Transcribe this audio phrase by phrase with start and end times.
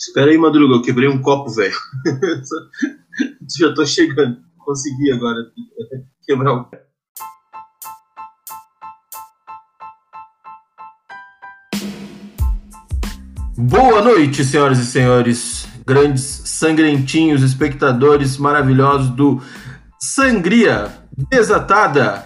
[0.00, 1.76] Espera aí, Madruga, eu quebrei um copo, velho.
[3.58, 4.38] Já tô chegando.
[4.56, 5.36] Consegui agora
[6.24, 6.70] quebrar o.
[13.58, 19.42] Boa noite, senhoras e senhores, grandes sangrentinhos, espectadores maravilhosos do
[20.00, 20.90] Sangria
[21.28, 22.24] Desatada,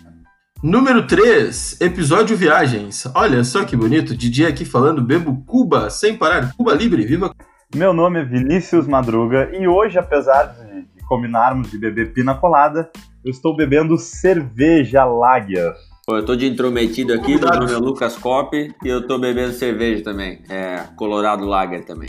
[0.62, 3.04] número 3, episódio Viagens.
[3.16, 7.34] Olha só que bonito, Didi aqui falando, bebo Cuba sem parar, Cuba Libre, viva!
[7.75, 12.89] Meu nome é Vinícius Madruga e hoje, apesar de combinarmos de beber pina colada,
[13.25, 15.75] eu estou bebendo cerveja Lager.
[16.07, 19.52] Pô, eu tô de intrometido aqui, meu nome é Lucas Cop e eu tô bebendo
[19.54, 20.40] cerveja também.
[20.49, 22.08] É, Colorado Lager também.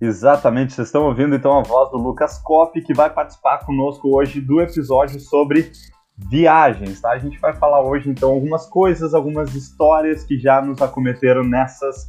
[0.00, 4.40] Exatamente, vocês estão ouvindo então a voz do Lucas Cop, que vai participar conosco hoje
[4.40, 5.72] do episódio sobre
[6.16, 7.10] viagens, tá?
[7.10, 12.06] A gente vai falar hoje então algumas coisas, algumas histórias que já nos acometeram nessas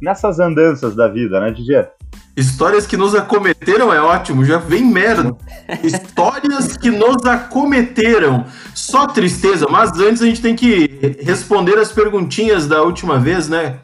[0.00, 1.88] nessas andanças da vida, né, DJ?
[2.36, 5.36] Histórias que nos acometeram é ótimo, já vem merda.
[5.84, 8.44] Histórias que nos acometeram.
[8.74, 13.78] Só tristeza, mas antes a gente tem que responder as perguntinhas da última vez, né?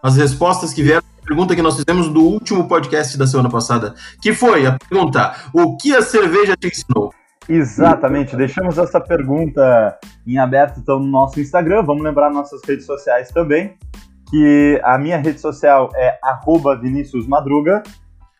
[0.00, 3.94] As respostas que vieram à pergunta que nós fizemos do último podcast da semana passada,
[4.22, 7.12] que foi a pergunta: o que a cerveja te ensinou?
[7.48, 13.30] Exatamente, deixamos essa pergunta em aberto então no nosso Instagram, vamos lembrar nossas redes sociais
[13.30, 13.76] também
[14.28, 17.82] que a minha rede social é arroba Vinícius Madruga.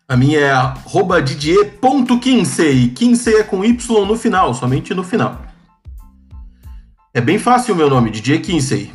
[0.09, 2.89] A minha é arroba Didier.Kinsey.
[2.91, 5.39] Kinsey é com Y no final, somente no final.
[7.15, 8.93] É bem fácil o meu nome, Didier Kinsey.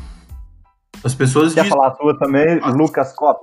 [1.03, 1.75] As pessoas Quer dizem...
[1.77, 2.69] falar a tua também, ah.
[2.69, 3.39] Lucas Cop?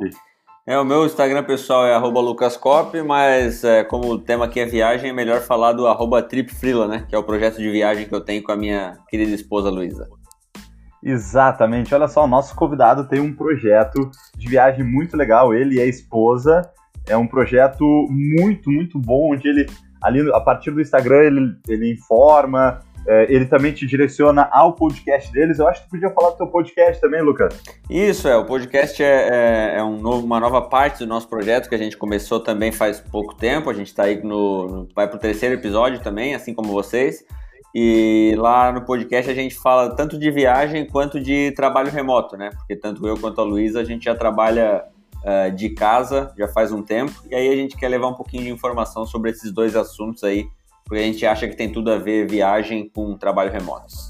[0.68, 4.66] É, o meu Instagram pessoal é arroba lucascop, mas é, como o tema aqui é
[4.66, 7.06] viagem, é melhor falar do arroba tripfrila, né?
[7.08, 10.06] Que é o projeto de viagem que eu tenho com a minha querida esposa Luísa.
[11.02, 11.94] Exatamente.
[11.94, 15.54] Olha só, o nosso convidado tem um projeto de viagem muito legal.
[15.54, 16.62] Ele e a esposa.
[17.06, 19.66] É um projeto muito, muito bom, onde ele,
[20.02, 25.32] ali a partir do Instagram, ele, ele informa, é, ele também te direciona ao podcast
[25.32, 25.58] deles.
[25.58, 27.58] Eu acho que tu podia falar do teu podcast também, Lucas.
[27.88, 28.36] Isso, é.
[28.36, 31.78] O podcast é, é, é um novo, uma nova parte do nosso projeto que a
[31.78, 33.70] gente começou também faz pouco tempo.
[33.70, 37.24] A gente está aí no, no vai para o terceiro episódio também, assim como vocês.
[37.74, 42.50] E lá no podcast a gente fala tanto de viagem quanto de trabalho remoto, né?
[42.50, 44.84] Porque tanto eu quanto a Luísa a gente já trabalha
[45.18, 47.12] uh, de casa já faz um tempo.
[47.30, 50.46] E aí a gente quer levar um pouquinho de informação sobre esses dois assuntos aí,
[50.84, 54.07] porque a gente acha que tem tudo a ver viagem com trabalho remoto.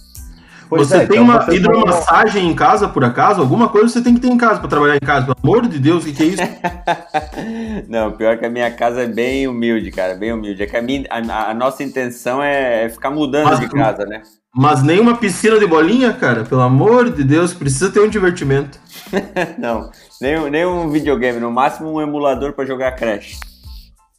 [0.68, 2.50] Pois você é, tem então uma você hidromassagem tem...
[2.50, 3.40] em casa, por acaso?
[3.40, 5.34] Alguma coisa você tem que ter em casa para trabalhar em casa.
[5.34, 6.42] Pelo amor de Deus, o que, que é isso?
[7.88, 10.62] Não, pior que a minha casa é bem humilde, cara, bem humilde.
[10.62, 14.04] É que a, minha, a, a nossa intenção é, é ficar mudando mas, de casa,
[14.04, 14.22] né?
[14.54, 16.44] Mas nem uma piscina de bolinha, cara?
[16.44, 18.78] Pelo amor de Deus, precisa ter um divertimento.
[19.56, 19.90] não,
[20.20, 23.38] nem, nem um videogame, no máximo um emulador para jogar Crash.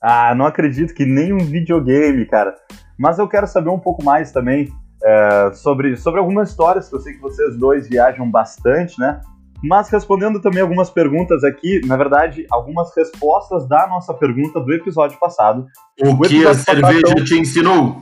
[0.01, 2.55] Ah, não acredito que nem um videogame, cara.
[2.97, 4.71] Mas eu quero saber um pouco mais também
[5.03, 9.21] é, sobre, sobre algumas histórias, que eu sei que vocês dois viajam bastante, né?
[9.63, 15.19] Mas respondendo também algumas perguntas aqui, na verdade, algumas respostas da nossa pergunta do episódio
[15.19, 15.65] passado.
[16.01, 18.01] O, o que a cerveja passado, te ensinou?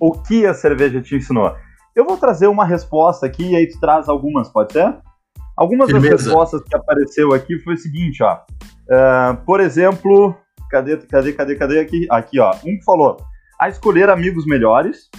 [0.00, 1.54] O que a cerveja te ensinou?
[1.94, 4.96] Eu vou trazer uma resposta aqui e aí tu traz algumas, pode ser?
[5.54, 6.16] Algumas Firmeza.
[6.16, 8.38] das respostas que apareceu aqui foi o seguinte, ó.
[8.88, 10.34] Uh, por exemplo,
[10.70, 12.06] cadê, cadê, cadê, cadê aqui?
[12.10, 12.54] Aqui, ó.
[12.64, 13.18] Um falou
[13.60, 15.10] a escolher amigos melhores.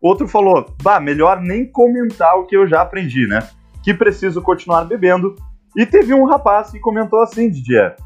[0.00, 3.40] Outro falou: bah, melhor nem comentar o que eu já aprendi, né?
[3.82, 5.34] Que preciso continuar bebendo.
[5.76, 7.96] E teve um rapaz que comentou assim, Didier,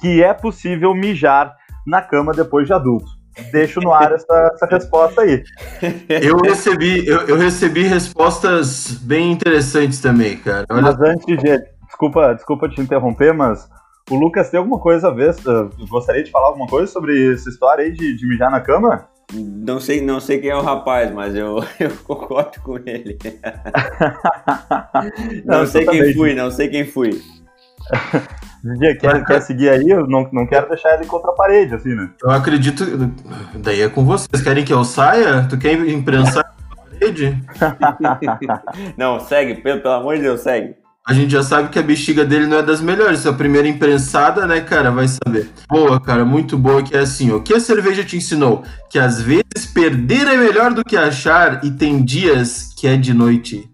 [0.00, 1.54] que é possível mijar
[1.86, 3.18] na cama depois de adulto.
[3.52, 5.42] Deixo no ar essa, essa resposta aí.
[6.08, 10.66] Eu recebi, eu, eu, recebi respostas bem interessantes também, cara.
[10.70, 10.82] Olha...
[10.82, 13.68] Mas antes, de, desculpa, desculpa te interromper, mas
[14.10, 15.34] o Lucas tem alguma coisa a ver?
[15.88, 19.08] Gostaria de falar alguma coisa sobre essa história aí de, de mijar na cama?
[19.32, 23.18] Não sei, não sei quem é o rapaz, mas eu, eu concordo com ele.
[25.44, 27.22] não, não sei quem fui, não sei quem fui.
[28.78, 29.88] Dia, quer, quer seguir aí?
[29.88, 32.10] Eu não, não quero deixar ele contra a parede, assim, né?
[32.22, 32.84] Eu acredito.
[33.56, 34.42] Daí é com vocês.
[34.42, 35.46] Querem que eu saia?
[35.48, 37.38] Tu quer imprensar a parede?
[38.96, 40.74] não, segue, pelo, pelo amor de Deus, segue
[41.08, 43.24] a gente já sabe que a bexiga dele não é das melhores.
[43.24, 45.48] A primeira imprensada, né, cara, vai saber.
[45.66, 47.30] Boa, cara, muito boa que é assim.
[47.30, 48.62] O que a cerveja te ensinou?
[48.90, 53.14] Que às vezes perder é melhor do que achar e tem dias que é de
[53.14, 53.70] noite.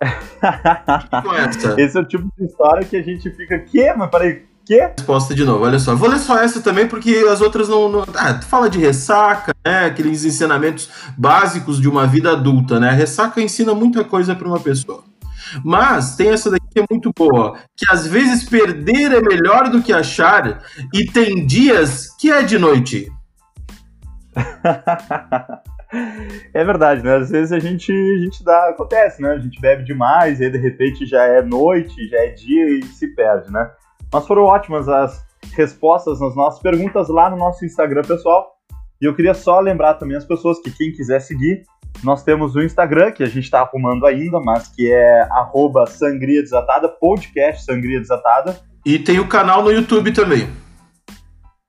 [1.76, 3.92] Esse é o tipo de história que a gente fica, que?
[3.94, 4.80] Mas peraí, que?
[4.80, 5.96] Resposta de novo, olha só.
[5.96, 7.88] Vou ler só essa também, porque as outras não.
[7.88, 8.04] não...
[8.14, 9.86] Ah, tu fala de ressaca, né?
[9.86, 12.90] Aqueles ensinamentos básicos de uma vida adulta, né?
[12.90, 15.02] A ressaca ensina muita coisa para uma pessoa.
[15.64, 19.82] Mas tem essa daqui que é muito boa, que às vezes perder é melhor do
[19.82, 20.62] que achar,
[20.92, 23.10] e tem dias que é de noite.
[26.52, 27.16] É verdade, né?
[27.16, 28.68] Às vezes a gente, a gente dá.
[28.68, 29.30] Acontece, né?
[29.30, 32.82] A gente bebe demais e aí de repente já é noite, já é dia e
[32.84, 33.70] se perde, né?
[34.12, 38.57] Mas foram ótimas as respostas nas nossas perguntas lá no nosso Instagram pessoal.
[39.00, 41.62] E eu queria só lembrar também as pessoas que quem quiser seguir,
[42.02, 46.42] nós temos o Instagram, que a gente está arrumando ainda, mas que é arroba Sangria
[46.42, 48.58] Desatada, podcast Sangria Desatada.
[48.84, 50.48] E tem o canal no YouTube também.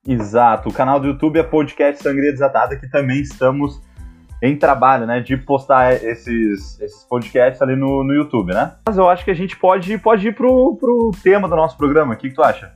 [0.08, 3.80] Exato, o canal do YouTube é podcast Sangria Desatada, que também estamos
[4.42, 8.74] em trabalho, né, de postar esses, esses podcasts ali no, no YouTube, né?
[8.88, 12.16] Mas eu acho que a gente pode, pode ir pro, pro tema do nosso programa,
[12.16, 12.72] o que, que tu acha?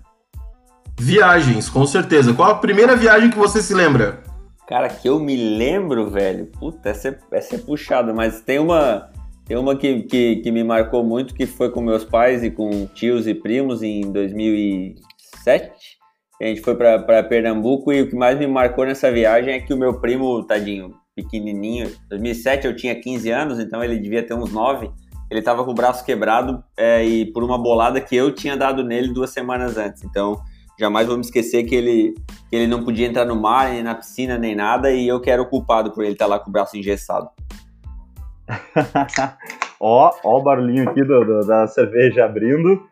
[1.00, 2.34] Viagens, com certeza.
[2.34, 4.33] Qual a primeira viagem que você se lembra?
[4.74, 6.48] Cara, que eu me lembro, velho.
[6.48, 9.08] Puta, essa é, essa é puxada, mas tem uma.
[9.46, 12.88] Tem uma que, que, que, me marcou muito, que foi com meus pais e com
[12.88, 15.70] tios e primos em 2007.
[16.42, 19.72] A gente foi para Pernambuco e o que mais me marcou nessa viagem é que
[19.72, 24.52] o meu primo, tadinho, pequenininho, 2007 eu tinha 15 anos, então ele devia ter uns
[24.52, 24.90] 9.
[25.30, 28.84] Ele tava com o braço quebrado é, e por uma bolada que eu tinha dado
[28.84, 30.04] nele duas semanas antes.
[30.04, 30.42] Então
[30.80, 32.16] Jamais vou me esquecer que ele,
[32.50, 35.30] que ele não podia entrar no mar, nem na piscina, nem nada, e eu que
[35.30, 37.30] era o culpado por ele estar lá com o braço engessado.
[39.80, 42.88] ó, ó o barulhinho aqui do, do, da cerveja abrindo.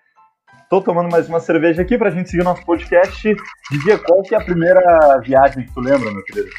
[0.69, 3.35] Tô tomando mais uma cerveja aqui pra gente seguir o nosso podcast.
[3.71, 6.49] Dizia qual que é a primeira viagem que tu lembra, meu querido?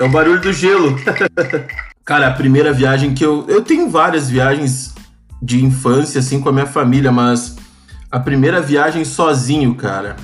[0.00, 0.96] É o barulho do gelo.
[2.04, 3.46] Cara, a primeira viagem que eu.
[3.48, 4.91] Eu tenho várias viagens
[5.42, 7.56] de infância, assim, com a minha família, mas
[8.10, 10.16] a primeira viagem sozinho, cara,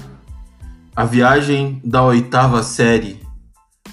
[0.95, 3.21] a viagem da oitava série,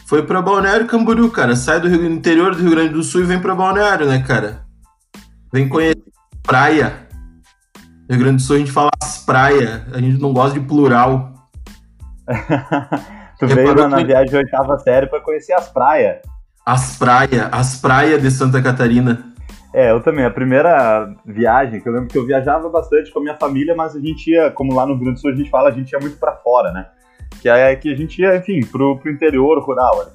[0.06, 1.56] foi para Balneário Camboriú, cara.
[1.56, 4.66] Sai do, Rio, interior do Rio Grande do Sul e vem para Balneário, né, cara?
[5.52, 6.04] Vem conhecer
[6.44, 7.08] praia.
[8.08, 11.34] Rio Grande do Sul a gente fala as praia, a gente não gosta de plural.
[13.40, 16.18] tu veio na, na viagem de oitava série para conhecer as praias.
[16.64, 19.34] As praias, as praias de Santa Catarina.
[19.76, 20.24] É, eu também.
[20.24, 23.94] A primeira viagem, que eu lembro que eu viajava bastante com a minha família, mas
[23.94, 25.92] a gente ia, como lá no Rio Grande do Sul a gente fala, a gente
[25.92, 26.88] ia muito para fora, né?
[27.42, 29.98] Que é que a gente ia, enfim, pro, pro interior rural.
[29.98, 30.12] Né?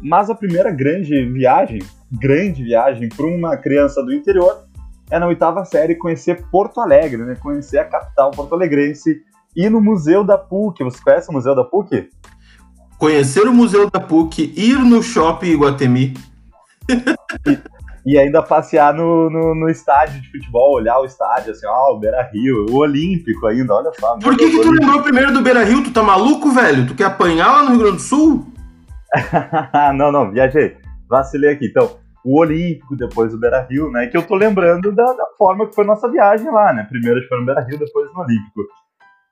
[0.00, 1.80] Mas a primeira grande viagem,
[2.12, 4.68] grande viagem para uma criança do interior,
[5.10, 7.34] é na oitava série conhecer Porto Alegre, né?
[7.34, 9.20] Conhecer a capital porto-alegrense,
[9.56, 10.84] ir no Museu da PUC.
[10.84, 12.08] Você conhece o Museu da PUC?
[12.98, 16.14] Conhecer o Museu da PUC, ir no Shopping Iguatemi.
[18.04, 21.98] E ainda passear no, no, no, estádio de futebol, olhar o estádio, assim, ó, o
[22.00, 24.18] Beira Rio, o Olímpico ainda, olha só.
[24.18, 25.84] Por que, que tu lembrou primeiro do Beira Rio?
[25.84, 26.86] Tu tá maluco, velho?
[26.86, 28.46] Tu quer apanhar lá no Rio Grande do Sul?
[29.94, 30.76] não, não, viajei.
[31.08, 31.66] Vacilei aqui.
[31.66, 34.08] Então, o Olímpico, depois o Beira Rio, né?
[34.08, 36.86] Que eu tô lembrando da, da forma que foi nossa viagem lá, né?
[36.88, 38.62] Primeiro foi no Beira Rio, depois no Olímpico.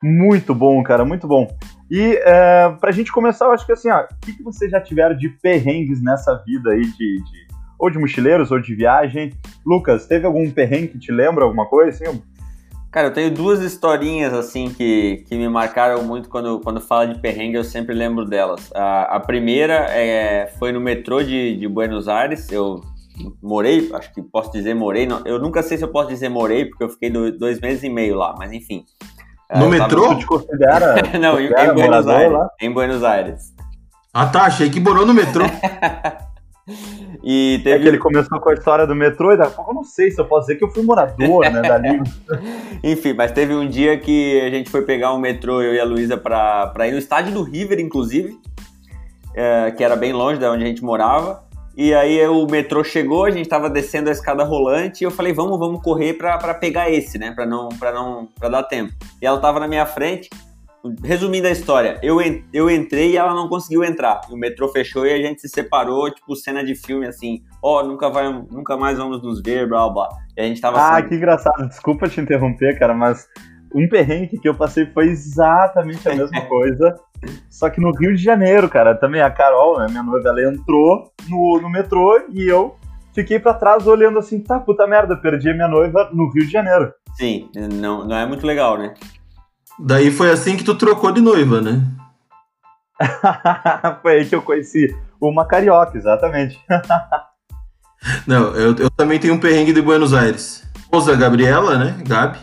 [0.03, 1.47] Muito bom, cara, muito bom.
[1.91, 4.81] E é, pra gente começar, eu acho que assim, ó, o que, que vocês já
[4.81, 7.50] tiveram de perrengues nessa vida aí de, de
[7.81, 9.33] ou de mochileiros, ou de viagem.
[9.67, 12.23] Lucas, teve algum perrengue que te lembra alguma coisa assim?
[12.93, 17.21] Cara, eu tenho duas historinhas assim que, que me marcaram muito quando, quando fala de
[17.21, 18.71] perrengue, eu sempre lembro delas.
[18.75, 22.81] A, a primeira é, foi no metrô de, de Buenos Aires, eu
[23.41, 26.65] morei, acho que posso dizer morei, não, eu nunca sei se eu posso dizer morei,
[26.65, 28.85] porque eu fiquei dois meses e meio lá, mas enfim.
[29.55, 30.09] No metrô?
[30.09, 30.19] Tava...
[30.19, 30.95] te considera?
[31.19, 32.33] não, em, em Buenos Aires.
[32.33, 32.49] Lá?
[32.61, 33.55] Em Buenos Aires.
[34.13, 35.45] Ah tá, achei que morou no metrô.
[37.23, 37.77] E teve...
[37.77, 39.85] É que ele começou com a história do metrô e daqui a pouco eu não
[39.85, 42.01] sei se eu posso dizer que eu fui morador, né, dali.
[42.83, 45.85] Enfim, mas teve um dia que a gente foi pegar um metrô, eu e a
[45.85, 48.39] Luísa, pra, pra ir no estádio do River, inclusive,
[49.35, 51.45] é, que era bem longe da onde a gente morava.
[51.77, 55.33] E aí o metrô chegou, a gente tava descendo a escada rolante e eu falei,
[55.33, 58.93] vamos, vamos correr pra, pra pegar esse, né, pra não, pra não, pra dar tempo.
[59.23, 60.29] E ela tava na minha frente,
[61.05, 62.19] Resumindo a história, eu,
[62.53, 64.23] eu entrei e ela não conseguiu entrar.
[64.31, 67.87] O metrô fechou e a gente se separou, tipo, cena de filme, assim, ó, oh,
[67.87, 70.09] nunca, vai, nunca mais vamos nos ver, blá blá.
[70.37, 73.29] E a gente tava Ah, assim, que engraçado, desculpa te interromper, cara, mas
[73.75, 76.95] um perrengue que eu passei foi exatamente a mesma coisa,
[77.51, 78.95] só que no Rio de Janeiro, cara.
[78.95, 82.77] Também a Carol, né, minha noiva, ela entrou no, no metrô e eu
[83.15, 86.53] fiquei para trás olhando assim, tá, puta merda, perdi a minha noiva no Rio de
[86.53, 86.93] Janeiro.
[87.15, 88.95] Sim, não, não é muito legal, né?
[89.79, 91.83] Daí foi assim que tu trocou de noiva, né?
[94.03, 96.61] foi aí que eu conheci uma carioca, exatamente.
[98.27, 100.65] Não, eu, eu também tenho um perrengue de Buenos Aires.
[100.79, 102.03] Esposa Gabriela, né?
[102.07, 102.39] Gabi.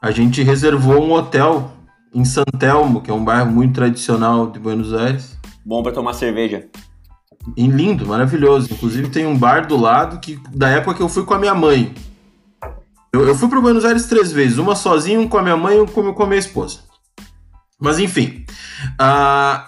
[0.00, 1.72] A gente reservou um hotel
[2.14, 5.36] em San Telmo, que é um bairro muito tradicional de Buenos Aires.
[5.64, 6.68] Bom para tomar cerveja.
[7.56, 8.72] Em lindo, maravilhoso.
[8.72, 11.54] Inclusive tem um bar do lado que da época que eu fui com a minha
[11.54, 11.92] mãe.
[13.16, 15.78] Eu, eu fui para Buenos Aires três vezes, uma sozinho, um com a minha mãe
[15.78, 16.80] e um com a minha esposa.
[17.80, 18.44] Mas enfim,
[19.00, 19.64] uh,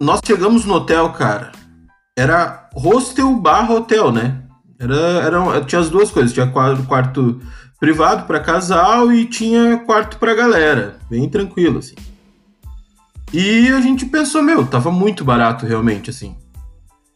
[0.00, 1.50] nós chegamos no hotel, cara.
[2.16, 4.42] Era hostel barra hotel, né?
[4.78, 6.32] Era, era, tinha as duas coisas.
[6.32, 7.40] Tinha quarto, quarto
[7.80, 10.98] privado para casal e tinha quarto para galera.
[11.10, 11.96] Bem tranquilo, assim.
[13.32, 16.36] E a gente pensou, meu, tava muito barato realmente, assim.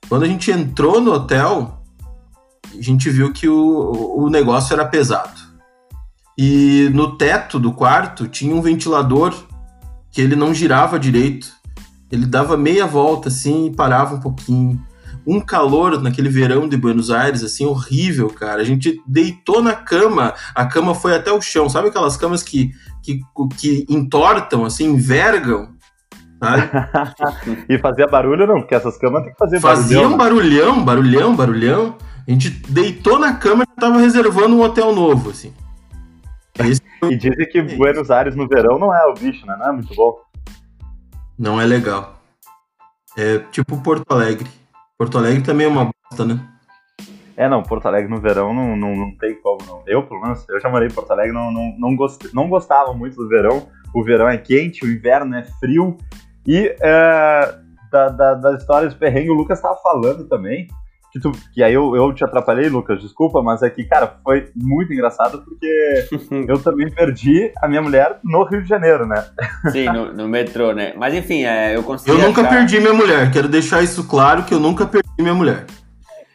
[0.08, 1.83] Quando a gente entrou no hotel,
[2.76, 5.40] a gente viu que o, o negócio era pesado.
[6.36, 9.34] E no teto do quarto tinha um ventilador
[10.10, 11.52] que ele não girava direito.
[12.10, 14.80] Ele dava meia volta assim e parava um pouquinho.
[15.26, 18.60] Um calor naquele verão de Buenos Aires, assim, horrível, cara.
[18.60, 21.68] A gente deitou na cama, a cama foi até o chão.
[21.68, 23.20] Sabe aquelas camas que, que,
[23.56, 25.74] que entortam, assim, envergam?
[27.68, 28.60] e fazia barulho não?
[28.60, 30.12] Porque essas camas tem que fazer Fazia barulhão.
[30.12, 31.96] um barulhão, barulhão, barulhão.
[32.26, 35.52] A gente deitou na cama e tava reservando um hotel novo, assim.
[36.58, 36.80] Esse...
[37.02, 39.56] e dizem que Buenos Aires no verão não é o bicho, né?
[39.58, 40.18] Não é muito bom.
[41.38, 42.18] Não é legal.
[43.16, 44.48] É tipo Porto Alegre.
[44.96, 46.40] Porto Alegre também é uma bosta, né?
[47.36, 49.82] É, não, Porto Alegre no verão não, não, não tem como, não.
[49.86, 52.94] Eu, pelo menos, eu já morei em Porto Alegre, não, não, não, gost, não gostava
[52.94, 53.68] muito do verão.
[53.92, 55.98] O verão é quente, o inverno é frio.
[56.46, 57.58] E é,
[57.90, 60.68] da, da, das histórias do perrengue, o Lucas estava falando também
[61.14, 64.50] que, tu, que aí eu, eu te atrapalhei, Lucas, desculpa, mas é que, cara, foi
[64.52, 66.08] muito engraçado porque
[66.48, 69.24] eu também perdi a minha mulher no Rio de Janeiro, né?
[69.70, 70.92] Sim, no, no metrô, né?
[70.96, 72.10] Mas enfim, é, eu consegui.
[72.10, 72.50] Eu nunca achar...
[72.50, 75.66] perdi minha mulher, quero deixar isso claro que eu nunca perdi minha mulher.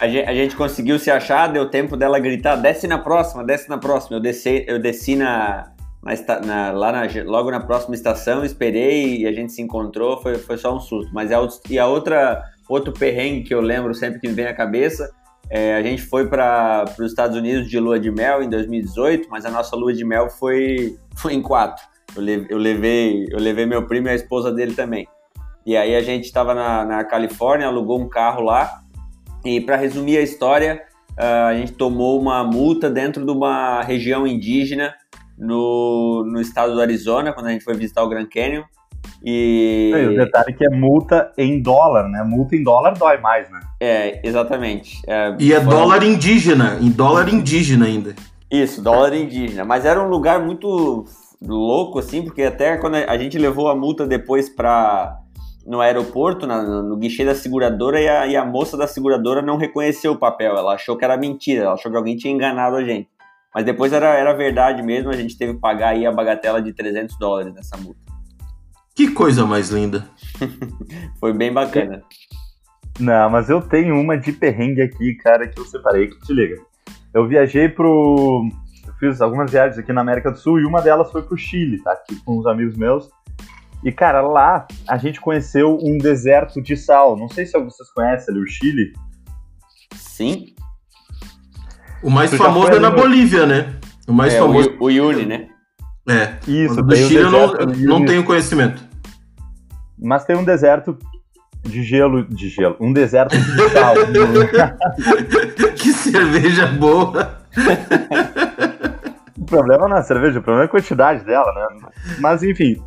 [0.00, 3.68] a, gente, a gente conseguiu se achar, deu tempo dela gritar: desce na próxima, desce
[3.68, 4.18] na próxima.
[4.18, 9.26] Eu desci, eu desci na, na, na, lá na, logo na próxima estação, esperei e
[9.26, 11.10] a gente se encontrou, foi, foi só um susto.
[11.12, 14.54] Mas a, e a outra Outro perrengue que eu lembro sempre que me vem à
[14.54, 15.10] cabeça,
[15.48, 19.44] é, a gente foi para os Estados Unidos de lua de mel em 2018, mas
[19.44, 21.84] a nossa lua de mel foi, foi em quatro.
[22.16, 25.06] Eu, levei, eu, levei, eu levei meu primo e a esposa dele também.
[25.64, 28.80] E aí a gente estava na, na Califórnia, alugou um carro lá.
[29.44, 30.82] E para resumir a história,
[31.16, 34.94] a gente tomou uma multa dentro de uma região indígena
[35.38, 38.62] no, no estado do Arizona, quando a gente foi visitar o Grand Canyon.
[39.24, 39.92] E...
[39.94, 42.22] o detalhe é que é multa em dólar, né?
[42.22, 43.60] Multa em dólar dói mais, né?
[43.80, 45.00] É, exatamente.
[45.06, 48.14] É, e é dólar indígena, em dólar indígena ainda.
[48.50, 49.64] Isso, dólar indígena.
[49.64, 51.04] Mas era um lugar muito
[51.42, 55.18] louco, assim, porque até quando a gente levou a multa depois para
[55.66, 59.56] no aeroporto, na, no guichê da seguradora, e a, e a moça da seguradora não
[59.56, 60.56] reconheceu o papel.
[60.56, 63.08] Ela achou que era mentira, ela achou que alguém tinha enganado a gente.
[63.52, 66.72] Mas depois era, era verdade mesmo, a gente teve que pagar aí a bagatela de
[66.72, 68.05] 300 dólares nessa multa.
[68.96, 70.08] Que coisa mais linda.
[71.20, 72.02] Foi bem bacana.
[72.98, 76.56] Não, mas eu tenho uma de perrengue aqui, cara, que eu separei, que te liga.
[77.12, 78.48] Eu viajei pro.
[78.86, 81.82] Eu fiz algumas viagens aqui na América do Sul e uma delas foi pro Chile,
[81.82, 81.92] tá?
[81.92, 83.10] Aqui com uns amigos meus.
[83.84, 87.18] E, cara, lá a gente conheceu um deserto de sal.
[87.18, 88.94] Não sei se vocês conhecem ali o Chile.
[89.94, 90.54] Sim.
[92.02, 92.96] O mais tu famoso é na no...
[92.96, 93.74] Bolívia, né?
[94.08, 94.74] O mais é, famoso.
[94.80, 95.48] O, o Yuri, né?
[96.08, 96.38] É.
[96.48, 97.52] Isso, do Chile eu não,
[97.98, 98.85] não tenho conhecimento.
[100.06, 100.96] Mas tem um deserto
[101.64, 103.94] de gelo, de gelo, um deserto de sal.
[105.74, 107.40] que cerveja boa!
[109.36, 111.88] o problema não é a cerveja, o problema é a quantidade dela, né?
[112.20, 112.80] Mas enfim.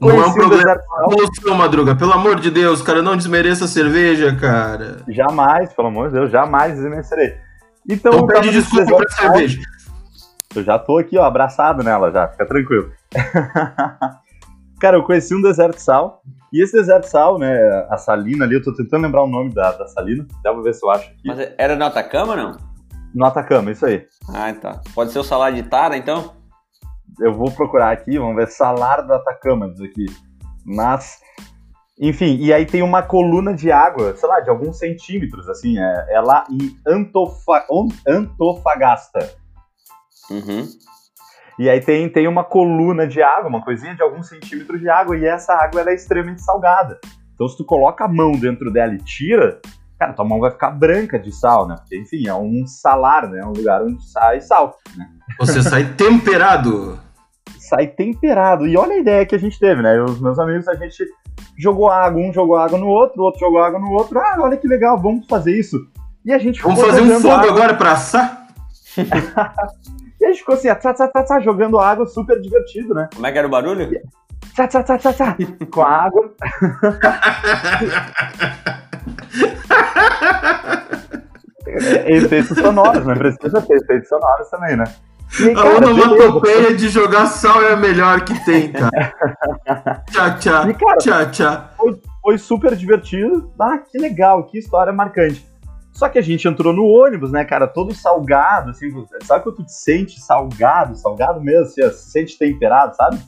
[0.00, 0.76] Não é um problema.
[1.04, 4.96] Moção, Madruga, pelo amor de Deus, cara, não desmereça a cerveja, cara.
[5.06, 7.36] Jamais, pelo amor de Deus, jamais desmerecerei.
[7.88, 9.60] Então, então pede desculpa pra cerveja.
[10.56, 12.90] Eu já tô aqui, ó, abraçado nela já, fica tranquilo.
[14.84, 16.22] Cara, eu conheci um deserto sal,
[16.52, 19.72] e esse deserto sal, né, a salina ali, eu tô tentando lembrar o nome da,
[19.72, 21.22] da salina, dá pra ver se eu acho aqui.
[21.24, 22.58] Mas era no Atacama, não?
[23.14, 24.06] No Atacama, isso aí.
[24.28, 24.82] Ah, tá.
[24.94, 26.34] Pode ser o salar de Tara, então?
[27.18, 30.04] Eu vou procurar aqui, vamos ver, salar do Atacama, diz aqui.
[30.66, 31.18] Mas,
[31.98, 36.06] enfim, e aí tem uma coluna de água, sei lá, de alguns centímetros, assim, é,
[36.10, 37.64] é lá em Antofa,
[38.06, 39.34] Antofagasta.
[40.30, 40.68] Uhum.
[41.58, 45.16] E aí tem, tem uma coluna de água, uma coisinha de alguns centímetros de água,
[45.16, 46.98] e essa água ela é extremamente salgada.
[47.34, 49.60] Então se tu coloca a mão dentro dela e tira,
[49.98, 51.76] cara, tua mão vai ficar branca de sal, né?
[51.78, 53.40] Porque, enfim, é um salar, né?
[53.40, 55.06] É um lugar onde sai sal, né?
[55.38, 56.98] Você sai temperado!
[57.58, 58.66] sai temperado.
[58.66, 60.00] E olha a ideia que a gente teve, né?
[60.02, 61.02] Os meus amigos, a gente
[61.56, 64.18] jogou água, um jogou água no outro, o outro jogou água no outro.
[64.18, 65.78] Ah, olha que legal, vamos fazer isso.
[66.24, 67.50] E a gente Vamos fazer um fogo água.
[67.50, 68.46] agora pra assar?
[70.24, 73.10] E a gente ficou assim, tsa, tsa, tsa, jogando água, super divertido, né?
[73.14, 73.90] Como é que era o barulho?
[74.54, 75.36] Tsa, tsa, tsa, tsa, tsa,
[75.70, 76.32] com a água.
[82.06, 84.84] efeitos sonoros, não precisa ter efeitos sonoros também, né?
[85.40, 89.12] E, cara, a onomatopeia de jogar sal é a melhor que tem, cara.
[90.10, 90.70] tchau, tchau.
[90.70, 91.68] E, cara, tchau, tchau.
[91.76, 93.52] Foi, foi, super divertido.
[93.60, 95.46] Ah, que legal, que história marcante.
[95.94, 98.90] Só que a gente entrou no ônibus, né, cara, todo salgado, assim,
[99.22, 103.20] sabe quando tu te sente salgado, salgado mesmo, assim, se sente temperado, sabe?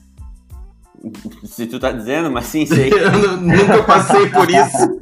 [1.45, 2.91] Se tu tá dizendo, mas sim, sei.
[2.93, 5.01] Eu nunca passei por isso.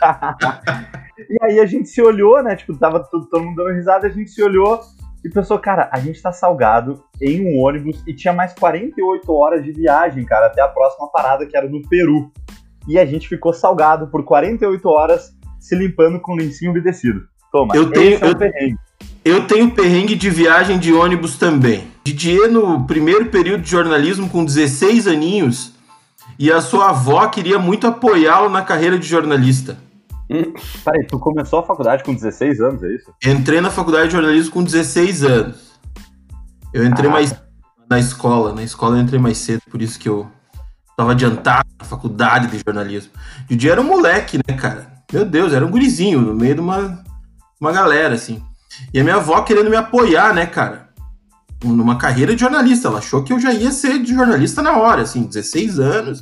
[1.28, 4.10] e aí a gente se olhou, né, tipo, tava todo, todo mundo dando risada, a
[4.10, 4.80] gente se olhou
[5.22, 9.62] e pensou, cara, a gente tá salgado em um ônibus e tinha mais 48 horas
[9.62, 12.32] de viagem, cara, até a próxima parada que era no Peru.
[12.88, 17.22] E a gente ficou salgado por 48 horas se limpando com lencinho umedecido.
[17.50, 18.78] Toma, eu tenho, é eu, perrengue.
[19.24, 21.88] Eu tenho perrengue de viagem de ônibus também.
[22.04, 25.72] Didier, no primeiro período de jornalismo, com 16 aninhos,
[26.38, 29.78] e a sua avó queria muito apoiá-lo na carreira de jornalista.
[30.30, 30.52] Hum.
[30.84, 33.10] Peraí, tu começou a faculdade com 16 anos, é isso?
[33.24, 35.72] Entrei na faculdade de jornalismo com 16 anos.
[36.74, 37.12] Eu entrei ah.
[37.12, 37.34] mais
[37.88, 38.52] na escola.
[38.52, 40.26] Na escola eu entrei mais cedo, por isso que eu
[40.94, 43.12] tava adiantado na faculdade de jornalismo.
[43.48, 44.93] Didier era um moleque, né, cara?
[45.14, 47.00] Meu Deus, era um gurizinho no meio de uma,
[47.60, 48.42] uma galera, assim.
[48.92, 50.88] E a minha avó querendo me apoiar, né, cara?
[51.62, 52.88] Numa carreira de jornalista.
[52.88, 56.20] Ela achou que eu já ia ser de jornalista na hora, assim, 16 anos.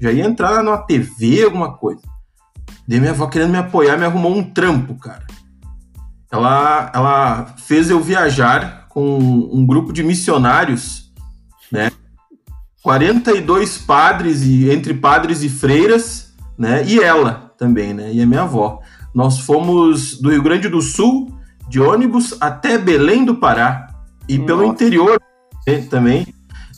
[0.00, 2.00] Já ia entrar numa TV, alguma coisa.
[2.86, 5.26] Daí minha avó querendo me apoiar, me arrumou um trampo, cara.
[6.30, 9.18] Ela, ela fez eu viajar com
[9.52, 11.12] um grupo de missionários,
[11.72, 11.90] né?
[12.84, 16.84] 42 padres e entre padres e freiras, né?
[16.86, 18.10] E ela também, né?
[18.12, 18.80] E a minha avó.
[19.14, 21.34] Nós fomos do Rio Grande do Sul
[21.68, 23.88] de ônibus até Belém do Pará
[24.28, 24.46] e Nossa.
[24.46, 25.20] pelo interior
[25.66, 26.26] né, também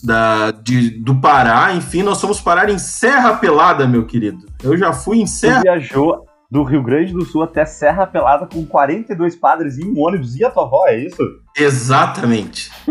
[0.02, 1.72] da, de, do Pará.
[1.74, 4.46] Enfim, nós fomos parar em Serra Pelada, meu querido.
[4.62, 5.56] Eu já fui em Serra.
[5.56, 10.00] Você viajou do Rio Grande do Sul até Serra Pelada com 42 padres em um
[10.00, 11.22] ônibus e a tua avó, é isso?
[11.56, 12.72] Exatamente.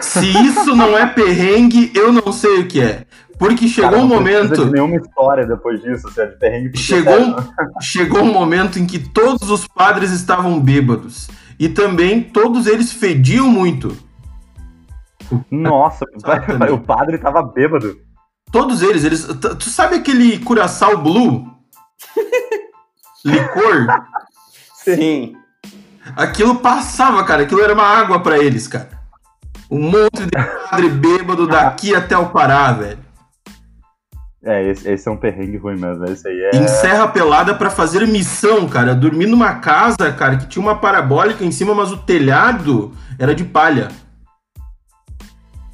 [0.00, 3.04] Se isso não é perrengue, eu não sei o que é.
[3.42, 4.66] Porque chegou Cara, um momento.
[4.66, 6.78] De nenhuma história depois disso, assim, de perrengue.
[6.78, 7.36] Chegou,
[7.82, 11.28] chegou um momento em que todos os padres estavam bêbados.
[11.58, 13.96] E também todos eles fediam muito.
[15.50, 16.04] Nossa,
[16.70, 17.98] o padre estava bêbado.
[18.52, 19.24] Todos eles, eles.
[19.24, 21.44] Tu sabe aquele curaçao blue?
[23.24, 23.88] Licor?
[24.84, 25.34] Sim.
[26.14, 27.42] Aquilo passava, cara.
[27.42, 28.90] Aquilo era uma água para eles, cara.
[29.68, 33.01] Um monte de padre bêbado daqui até o Pará, velho.
[34.44, 36.04] É, esse, esse, é um perrengue ruim mesmo.
[36.04, 36.56] Esse aí é.
[36.56, 38.94] Em Serra Pelada para fazer missão, cara.
[38.94, 43.44] Dormi numa casa, cara, que tinha uma parabólica em cima, mas o telhado era de
[43.44, 43.88] palha.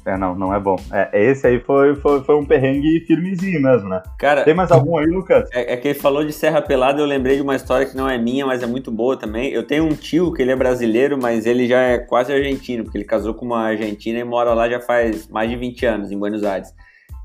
[0.05, 0.75] É, não, não é bom.
[0.91, 4.01] É, esse aí foi, foi, foi um perrengue firmezinho mesmo, né?
[4.17, 5.47] Cara, Tem mais algum aí, Lucas?
[5.51, 8.09] É, é que ele falou de Serra Pelada, eu lembrei de uma história que não
[8.09, 9.51] é minha, mas é muito boa também.
[9.51, 12.97] Eu tenho um tio que ele é brasileiro, mas ele já é quase argentino, porque
[12.97, 16.17] ele casou com uma argentina e mora lá já faz mais de 20 anos, em
[16.17, 16.73] Buenos Aires.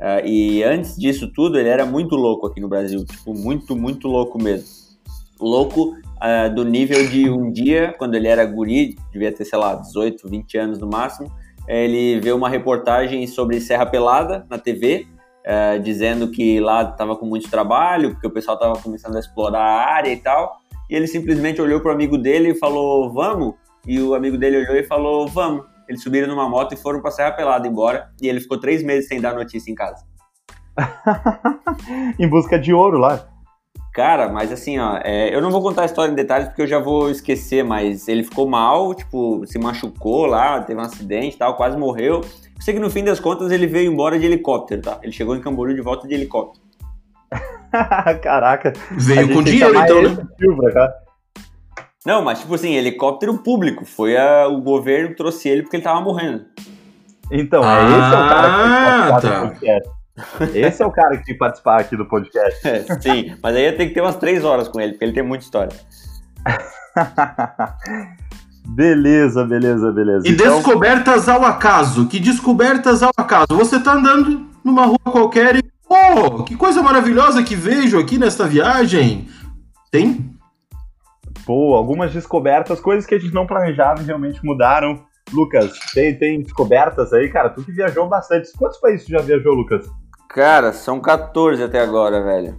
[0.01, 4.09] Uh, e antes disso tudo, ele era muito louco aqui no Brasil, tipo, muito, muito
[4.09, 4.69] louco mesmo.
[5.41, 9.75] Louco uh, do nível de um dia, quando ele era guri, devia ter, sei lá,
[9.75, 11.31] 18, 20 anos no máximo,
[11.69, 15.07] ele vê uma reportagem sobre Serra Pelada na TV,
[15.47, 19.63] uh, dizendo que lá estava com muito trabalho, porque o pessoal estava começando a explorar
[19.63, 20.59] a área e tal,
[20.91, 23.55] e ele simplesmente olhou para o amigo dele e falou, vamos?
[23.87, 25.74] E o amigo dele olhou e falou, vamos.
[25.89, 28.11] Eles subiram numa moto e foram pra Serra Pelada embora.
[28.21, 30.05] E ele ficou três meses sem dar notícia em casa.
[32.19, 33.29] em busca de ouro lá.
[33.95, 36.67] Cara, mas assim, ó, é, eu não vou contar a história em detalhes porque eu
[36.67, 41.39] já vou esquecer, mas ele ficou mal, tipo, se machucou lá, teve um acidente e
[41.39, 42.17] tal, quase morreu.
[42.17, 44.99] Eu sei que no fim das contas ele veio embora de helicóptero, tá?
[45.01, 46.65] Ele chegou em Camboriú de volta de helicóptero.
[48.21, 48.73] Caraca.
[48.91, 50.27] Veio com dinheiro, então, né?
[52.05, 53.85] Não, mas tipo assim, helicóptero público.
[53.85, 56.45] Foi a, o governo trouxe ele porque ele tava morrendo.
[57.31, 59.45] Então, ah, esse é o cara que ah, tá.
[59.45, 59.91] do podcast.
[60.55, 62.69] Esse é o cara que tem que participar aqui do podcast.
[62.69, 65.15] É, sim, mas aí ia ter que ter umas três horas com ele, porque ele
[65.15, 65.75] tem muita história.
[68.69, 70.29] beleza, beleza, beleza.
[70.29, 70.57] E então...
[70.57, 72.07] descobertas ao acaso.
[72.07, 73.57] Que descobertas ao acaso?
[73.57, 75.65] Você tá andando numa rua qualquer e.
[75.89, 79.29] Oh, que coisa maravilhosa que vejo aqui nesta viagem.
[79.91, 80.35] Tem
[81.45, 85.05] Pô, algumas descobertas, coisas que a gente não planejava e realmente mudaram.
[85.33, 87.51] Lucas, tem, tem descobertas aí, cara?
[87.51, 88.51] Tu que viajou bastante.
[88.57, 89.87] Quantos países tu já viajou, Lucas?
[90.29, 92.59] Cara, são 14 até agora, velho.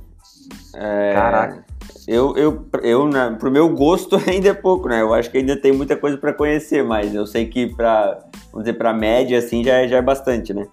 [0.76, 1.14] É...
[1.14, 1.66] Caraca.
[2.08, 5.02] Eu, eu, eu né, pro meu gosto ainda é pouco, né?
[5.02, 8.20] Eu acho que ainda tem muita coisa para conhecer, mas eu sei que pra,
[8.52, 10.68] vamos dizer, pra média, assim, já é, já é bastante, né?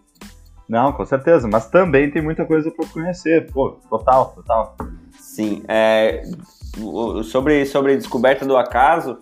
[0.69, 4.77] Não, com certeza, mas também tem muita coisa para conhecer, pô, total, total.
[5.19, 6.23] Sim, é,
[7.25, 9.19] sobre, sobre a descoberta do acaso,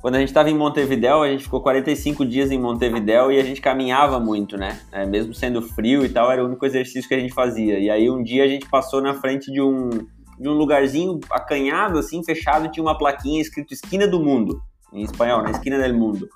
[0.00, 3.42] quando a gente estava em Montevidéu, a gente ficou 45 dias em Montevidéu e a
[3.42, 4.78] gente caminhava muito, né?
[4.92, 7.78] É, mesmo sendo frio e tal, era o único exercício que a gente fazia.
[7.78, 9.90] E aí um dia a gente passou na frente de um,
[10.38, 15.38] de um lugarzinho acanhado, assim, fechado, tinha uma plaquinha escrito Esquina do Mundo, em espanhol,
[15.38, 15.50] na né?
[15.50, 16.28] Esquina do Mundo.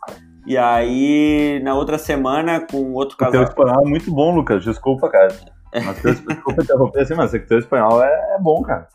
[0.47, 3.43] E aí, na outra semana, com outro casal.
[3.43, 4.65] O teu espanhol é muito bom, Lucas.
[4.65, 5.29] Desculpa, cara.
[5.85, 8.89] Mas teu, desculpa interromper assim, mas que teu espanhol é, é bom, cara.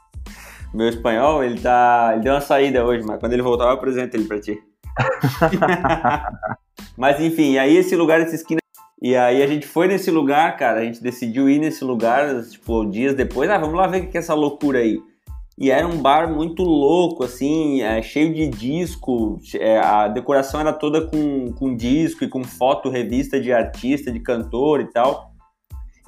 [0.75, 2.11] Meu espanhol, ele tá.
[2.13, 4.61] Ele deu uma saída hoje, mas quando ele voltar, eu apresento ele pra ti.
[6.97, 8.59] mas enfim, aí esse lugar, essa esquina.
[9.01, 10.81] E aí a gente foi nesse lugar, cara.
[10.81, 13.49] A gente decidiu ir nesse lugar, tipo, dias depois.
[13.49, 14.99] Ah, vamos lá ver o que é essa loucura aí.
[15.57, 19.39] E era um bar muito louco, assim, é, cheio de disco.
[19.53, 24.19] É, a decoração era toda com, com disco e com foto, revista de artista, de
[24.19, 25.31] cantor e tal.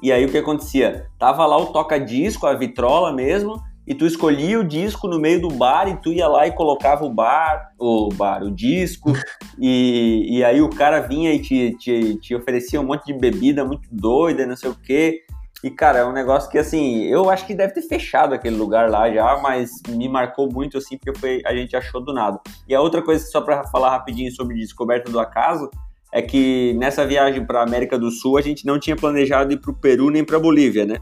[0.02, 1.06] E aí o que acontecia?
[1.18, 5.48] Tava lá o toca-disco, a vitrola mesmo, e tu escolhia o disco no meio do
[5.48, 9.14] bar e tu ia lá e colocava o bar, o bar, o disco,
[9.58, 13.64] e, e aí o cara vinha e te, te, te oferecia um monte de bebida
[13.64, 15.22] muito doida, não sei o quê.
[15.64, 18.90] E, cara, é um negócio que, assim, eu acho que deve ter fechado aquele lugar
[18.90, 22.38] lá já, mas me marcou muito, assim, porque foi, a gente achou do nada.
[22.68, 25.68] E a outra coisa, só para falar rapidinho sobre Descoberta do Acaso,
[26.12, 29.70] é que nessa viagem para América do Sul a gente não tinha planejado ir para
[29.70, 30.98] o Peru nem para Bolívia, né?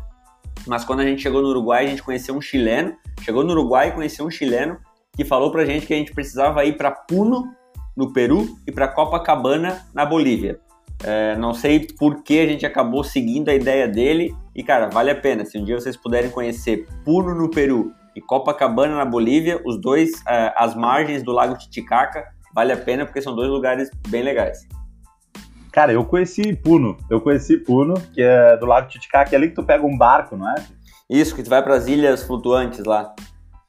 [0.67, 3.89] Mas quando a gente chegou no Uruguai, a gente conheceu um chileno, chegou no Uruguai
[3.89, 4.79] e conheceu um chileno
[5.17, 7.45] que falou pra gente que a gente precisava ir para Puno,
[7.97, 10.61] no Peru, e para Copacabana, na Bolívia.
[11.03, 14.35] É, não sei por que a gente acabou seguindo a ideia dele.
[14.55, 15.45] E, cara, vale a pena.
[15.45, 20.11] Se um dia vocês puderem conhecer Puno no Peru e Copacabana na Bolívia, os dois
[20.27, 22.25] é, às margens do Lago Titicaca,
[22.55, 24.67] vale a pena porque são dois lugares bem legais.
[25.77, 26.97] Cara, eu conheci Puno.
[27.11, 30.35] Eu conheci Puno, que é do Lago Titicaca, é ali que tu pega um barco,
[30.35, 30.55] não é?
[31.09, 33.13] Isso, que tu vai para as ilhas flutuantes lá.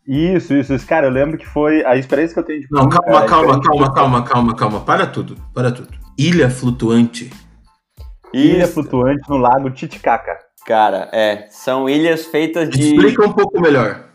[0.07, 0.87] Isso, isso, isso.
[0.87, 2.83] Cara, eu lembro que foi a experiência que eu tenho de Puno.
[2.83, 4.79] Não, calma, é, calma, calma, calma, calma, calma.
[4.79, 5.89] Para tudo, para tudo.
[6.17, 7.29] Ilha flutuante.
[8.33, 8.75] Ilha Isso.
[8.75, 10.37] flutuante no lago Titicaca.
[10.65, 11.47] Cara, é.
[11.49, 12.95] São ilhas feitas de.
[12.95, 14.06] Explica um pouco melhor.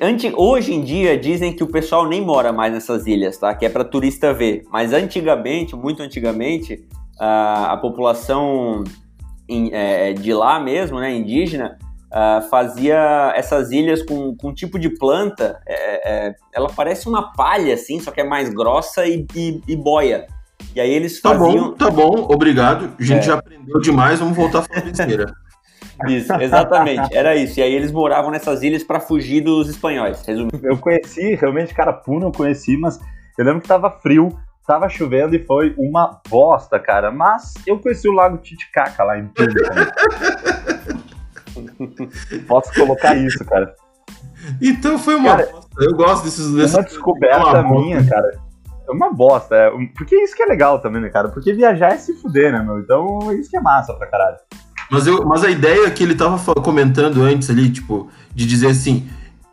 [0.00, 0.32] Anti...
[0.34, 3.54] Hoje em dia dizem que o pessoal nem mora mais nessas ilhas, tá?
[3.54, 4.64] Que é para turista ver.
[4.70, 6.86] Mas antigamente, muito antigamente,
[7.20, 8.84] a, a população
[9.48, 14.78] in, é, de lá mesmo, né, indígena, uh, fazia essas ilhas com, com um tipo
[14.78, 15.60] de planta.
[15.66, 19.76] É, é, ela parece uma palha, assim, só que é mais grossa e, e, e
[19.76, 20.26] boia.
[20.74, 21.72] E aí eles faziam...
[21.74, 22.94] Tá bom, tá bom, obrigado.
[22.98, 23.22] A gente é.
[23.22, 25.34] já aprendeu demais, vamos voltar a falar besteira.
[26.08, 27.58] Isso, exatamente, era isso.
[27.58, 30.60] E aí eles moravam nessas ilhas para fugir dos espanhóis, resumindo.
[30.62, 33.00] Eu conheci, realmente, cara, Puno eu conheci, mas
[33.38, 37.10] eu lembro que tava frio, tava chovendo e foi uma bosta, cara.
[37.10, 39.54] Mas eu conheci o Lago Titicaca lá em Puno.
[42.46, 43.74] Posso colocar isso, cara.
[44.60, 45.84] Então foi uma cara, bosta.
[45.84, 46.46] Eu gosto desses.
[46.46, 48.46] Uma descoberta uma minha, cara
[48.88, 49.54] é uma bosta.
[49.56, 51.28] É, porque isso que é legal também, né, cara?
[51.28, 52.78] Porque viajar é se fuder, né, meu?
[52.78, 54.36] Então isso que é massa pra caralho.
[54.90, 59.08] Mas, eu, mas a ideia que ele tava comentando antes ali, tipo, de dizer assim,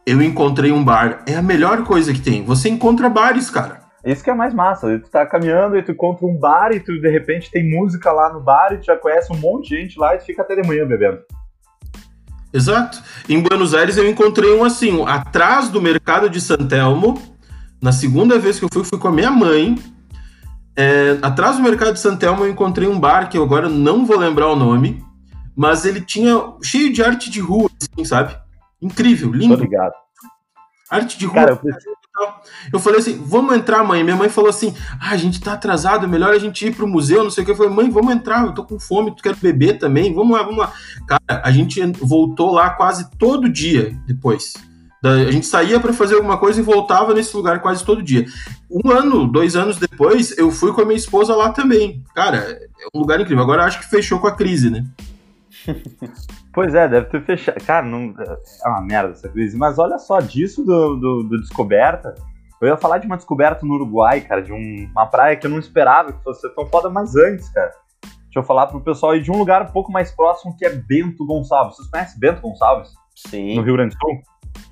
[0.05, 2.43] eu encontrei um bar, é a melhor coisa que tem.
[2.43, 3.81] Você encontra bares, cara.
[4.05, 4.99] Isso que é mais massa.
[4.99, 8.33] Tu tá caminhando e tu encontra um bar e tu de repente tem música lá
[8.33, 10.55] no bar e tu já conhece um monte de gente lá e tu fica até
[10.55, 11.19] de manhã bebendo.
[12.53, 13.01] Exato.
[13.29, 17.19] Em Buenos Aires eu encontrei um assim, atrás do mercado de Santelmo,
[17.81, 19.75] na segunda vez que eu fui, fui com a minha mãe.
[20.75, 24.17] É, atrás do mercado de Santelmo eu encontrei um bar que eu agora não vou
[24.17, 25.03] lembrar o nome,
[25.55, 28.35] mas ele tinha cheio de arte de rua, assim, sabe?
[28.81, 29.53] Incrível, lindo.
[29.53, 29.93] Obrigado.
[30.89, 31.35] Arte de rua.
[31.35, 31.95] Cara, eu, preciso...
[32.73, 34.03] eu falei assim, vamos entrar, mãe.
[34.03, 36.87] Minha mãe falou assim, ah, a gente tá atrasado, é melhor a gente ir pro
[36.87, 37.51] museu, não sei o que.
[37.51, 40.13] Eu falei, mãe, vamos entrar, eu tô com fome, tu quer beber também?
[40.13, 40.73] Vamos lá, vamos lá.
[41.07, 44.53] Cara, a gente voltou lá quase todo dia depois.
[45.05, 48.25] A gente saía para fazer alguma coisa e voltava nesse lugar quase todo dia.
[48.71, 52.01] Um ano, dois anos depois, eu fui com a minha esposa lá também.
[52.15, 53.43] Cara, é um lugar incrível.
[53.43, 54.85] Agora acho que fechou com a crise, né?
[56.53, 57.63] Pois é, deve ter fechado.
[57.65, 59.57] Cara, não, é uma merda essa crise.
[59.57, 62.13] Mas olha só, disso do, do, do descoberta.
[62.61, 65.51] Eu ia falar de uma descoberta no Uruguai, cara, de um, uma praia que eu
[65.51, 67.71] não esperava que fosse tão foda, mas antes, cara.
[68.01, 70.69] Deixa eu falar pro pessoal aí de um lugar um pouco mais próximo que é
[70.69, 71.75] Bento Gonçalves.
[71.75, 72.93] Vocês conhecem Bento Gonçalves?
[73.15, 73.55] Sim.
[73.57, 74.21] No Rio Grande do Sul?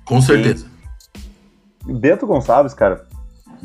[0.04, 0.66] Com certeza.
[1.84, 3.06] Bento Gonçalves, cara,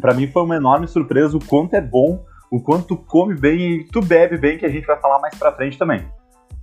[0.02, 3.60] para mim foi uma enorme surpresa o quanto é bom, o quanto tu come bem
[3.60, 6.06] e tu bebe bem, que a gente vai falar mais pra frente também.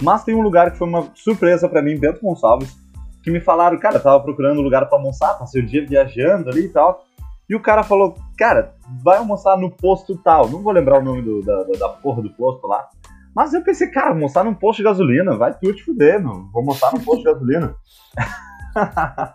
[0.04, 2.76] Mas tem um lugar que foi uma surpresa para mim, Bento Gonçalves,
[3.22, 6.66] que me falaram, cara, tava procurando um lugar para almoçar, passei o dia viajando ali
[6.66, 7.02] e tal.
[7.48, 10.48] E o cara falou, cara, vai almoçar no posto tal.
[10.50, 12.86] Não vou lembrar o nome do, da, da porra do posto lá.
[13.34, 16.48] Mas eu pensei, cara, almoçar num posto de gasolina, vai tu te fuder, meu.
[16.52, 17.74] Vou almoçar num posto de gasolina.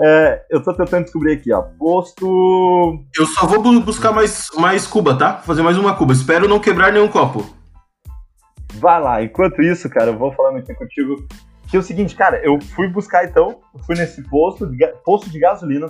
[0.00, 1.62] é, eu tô tentando descobrir aqui, ó.
[1.78, 3.04] Posto.
[3.18, 5.38] Eu só vou buscar mais, mais cuba, tá?
[5.38, 6.12] Fazer mais uma cuba.
[6.12, 7.44] Espero não quebrar nenhum copo.
[8.84, 11.26] Vai lá, enquanto isso, cara, eu vou falando aqui contigo.
[11.70, 15.38] Que é o seguinte, cara, eu fui buscar então, fui nesse posto de, posto de
[15.38, 15.86] gasolina,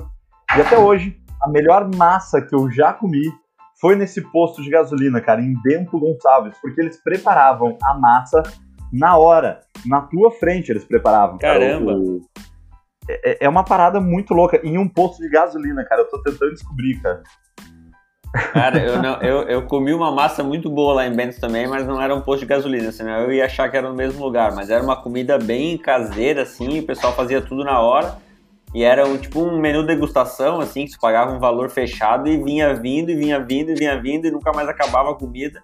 [0.56, 3.32] e até hoje, a melhor massa que eu já comi
[3.80, 8.44] foi nesse posto de gasolina, cara, em Bento Gonçalves, porque eles preparavam a massa
[8.92, 11.36] na hora, na tua frente eles preparavam.
[11.38, 11.94] Caramba!
[11.94, 12.20] Cara, o,
[13.08, 16.52] é, é uma parada muito louca, em um posto de gasolina, cara, eu tô tentando
[16.52, 17.24] descobrir, cara.
[18.52, 21.86] Cara, eu, não, eu, eu comi uma massa muito boa lá em Bento também, mas
[21.86, 24.52] não era um posto de gasolina, senão eu ia achar que era no mesmo lugar.
[24.54, 28.16] Mas era uma comida bem caseira, assim, o pessoal fazia tudo na hora.
[28.74, 32.36] E era um, tipo um menu degustação, assim, que você pagava um valor fechado e
[32.36, 35.62] vinha vindo, e vinha vindo, e vinha vindo, e nunca mais acabava a comida.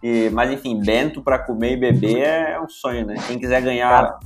[0.00, 3.16] E, mas enfim, Bento para comer e beber é um sonho, né?
[3.26, 3.90] Quem quiser ganhar.
[3.90, 4.18] Cara,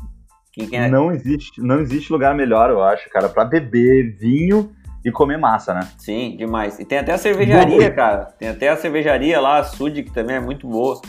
[0.53, 0.91] quem quer...
[0.91, 4.77] Não existe, não existe lugar melhor, eu acho, cara, para beber vinho
[5.09, 5.81] e comer massa, né?
[5.97, 6.79] Sim, demais.
[6.79, 8.27] E tem até a cervejaria, cara.
[8.39, 11.01] Tem até a cervejaria lá, a Sud, que também é muito boa.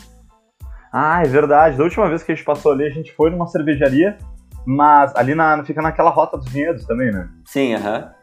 [0.91, 1.77] Ah, é verdade.
[1.77, 4.17] Da última vez que a gente passou ali, a gente foi numa cervejaria,
[4.65, 7.29] mas ali na, fica naquela rota dos vinhedos também, né?
[7.45, 7.97] Sim, aham.
[7.97, 8.19] Uh -huh.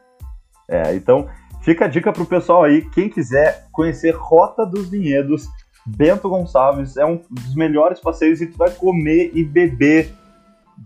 [0.69, 1.29] É, então
[1.63, 5.47] fica a dica pro pessoal aí, quem quiser conhecer Rota dos Vinhedos,
[5.87, 10.13] Bento Gonçalves, é um dos melhores passeios e tu vai comer e beber,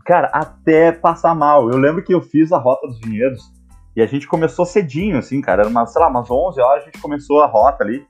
[0.05, 1.70] cara, até passar mal.
[1.70, 3.50] Eu lembro que eu fiz a Rota dos Vinhedos
[3.94, 5.62] e a gente começou cedinho, assim, cara.
[5.62, 8.07] Era uma, sei lá, umas 11 horas a gente começou a rota ali.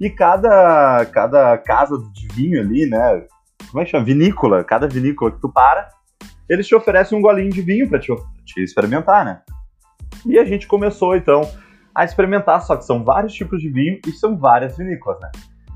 [0.00, 3.26] E cada, cada casa de vinho ali, né?
[3.70, 4.04] Como é que chama?
[4.04, 4.62] Vinícola.
[4.64, 5.88] Cada vinícola que tu para,
[6.48, 8.12] eles te oferecem um golinho de vinho pra te,
[8.44, 9.42] te experimentar, né?
[10.26, 11.42] E a gente começou, então,
[11.94, 12.60] a experimentar.
[12.62, 15.30] Só que são vários tipos de vinho e são várias vinícolas, né?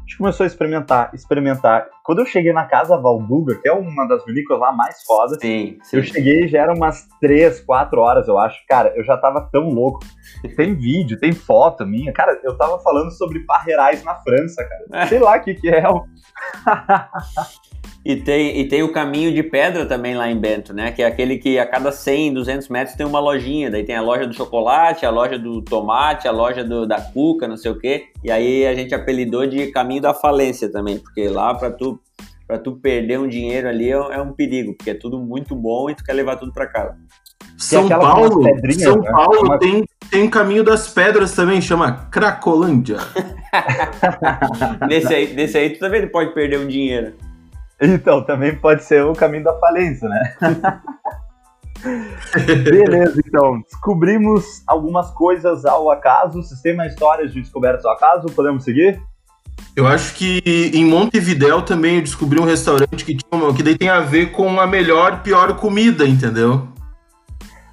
[0.09, 1.87] Gente começou a experimentar, experimentar.
[2.03, 5.79] Quando eu cheguei na Casa Valduga, que é uma das vinícolas lá mais fodas, sim,
[5.83, 5.99] sim.
[5.99, 8.59] eu cheguei já eram umas 3, 4 horas, eu acho.
[8.67, 10.01] Cara, eu já tava tão louco.
[10.57, 12.11] Tem vídeo, tem foto minha.
[12.13, 15.07] Cara, eu tava falando sobre parreirais na França, cara.
[15.07, 15.83] Sei lá o que que é.
[18.09, 20.91] E tem, e tem o caminho de pedra também lá em Bento, né?
[20.91, 23.71] Que é aquele que a cada 100, 200 metros tem uma lojinha.
[23.71, 27.47] Daí tem a loja do chocolate, a loja do tomate, a loja do, da cuca,
[27.47, 28.07] não sei o quê.
[28.25, 32.01] E aí a gente apelidou de caminho da falência também, porque lá para tu
[32.47, 35.91] para tu perder um dinheiro ali é, é, um perigo, porque é tudo muito bom
[35.91, 36.97] e tu quer levar tudo para casa.
[37.59, 38.43] São Paulo,
[38.73, 39.11] São né?
[39.11, 42.97] Paulo tem, tem um caminho das pedras também, chama Cracolândia.
[44.89, 47.13] nesse, aí, nesse aí tu também pode perder um dinheiro.
[47.81, 50.35] Então, também pode ser o caminho da falência, né?
[52.65, 53.61] Beleza, então.
[53.63, 56.41] Descobrimos algumas coisas ao acaso.
[56.77, 58.27] Mais histórias de descobertas ao acaso?
[58.35, 59.01] Podemos seguir?
[59.77, 60.41] Eu acho que
[60.75, 64.61] em Montevidéu também eu descobri um restaurante que, tinha, que daí tem a ver com
[64.61, 66.67] a melhor e pior comida, entendeu?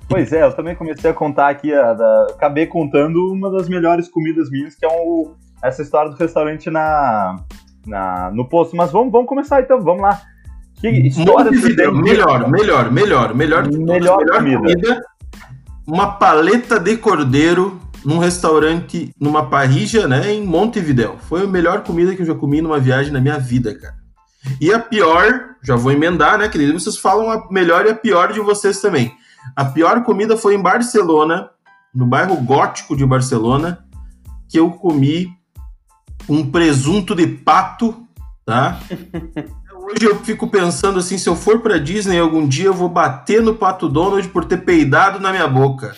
[0.07, 4.07] Pois é, eu também comecei a contar aqui, a, da, acabei contando uma das melhores
[4.07, 7.43] comidas minhas, que é um, essa história do restaurante na,
[7.85, 8.75] na, no posto.
[8.75, 10.21] Mas vamos, vamos começar então, vamos lá.
[10.75, 14.57] Que história melhor, melhor, melhor, melhor, melhor, melhor, melhor comida.
[14.57, 15.05] comida.
[15.87, 21.17] Uma paleta de cordeiro num restaurante, numa parrija, né, em Montevidéu.
[21.27, 23.95] Foi a melhor comida que eu já comi numa viagem na minha vida, cara.
[24.61, 26.79] E a pior, já vou emendar, né, querido?
[26.79, 29.11] Vocês falam a melhor e a pior de vocês também.
[29.55, 31.49] A pior comida foi em Barcelona,
[31.93, 33.83] no bairro gótico de Barcelona,
[34.49, 35.29] que eu comi
[36.27, 38.05] um presunto de pato,
[38.45, 38.79] tá?
[39.85, 43.41] Hoje eu fico pensando assim, se eu for para Disney algum dia eu vou bater
[43.41, 45.95] no Pato Donald por ter peidado na minha boca.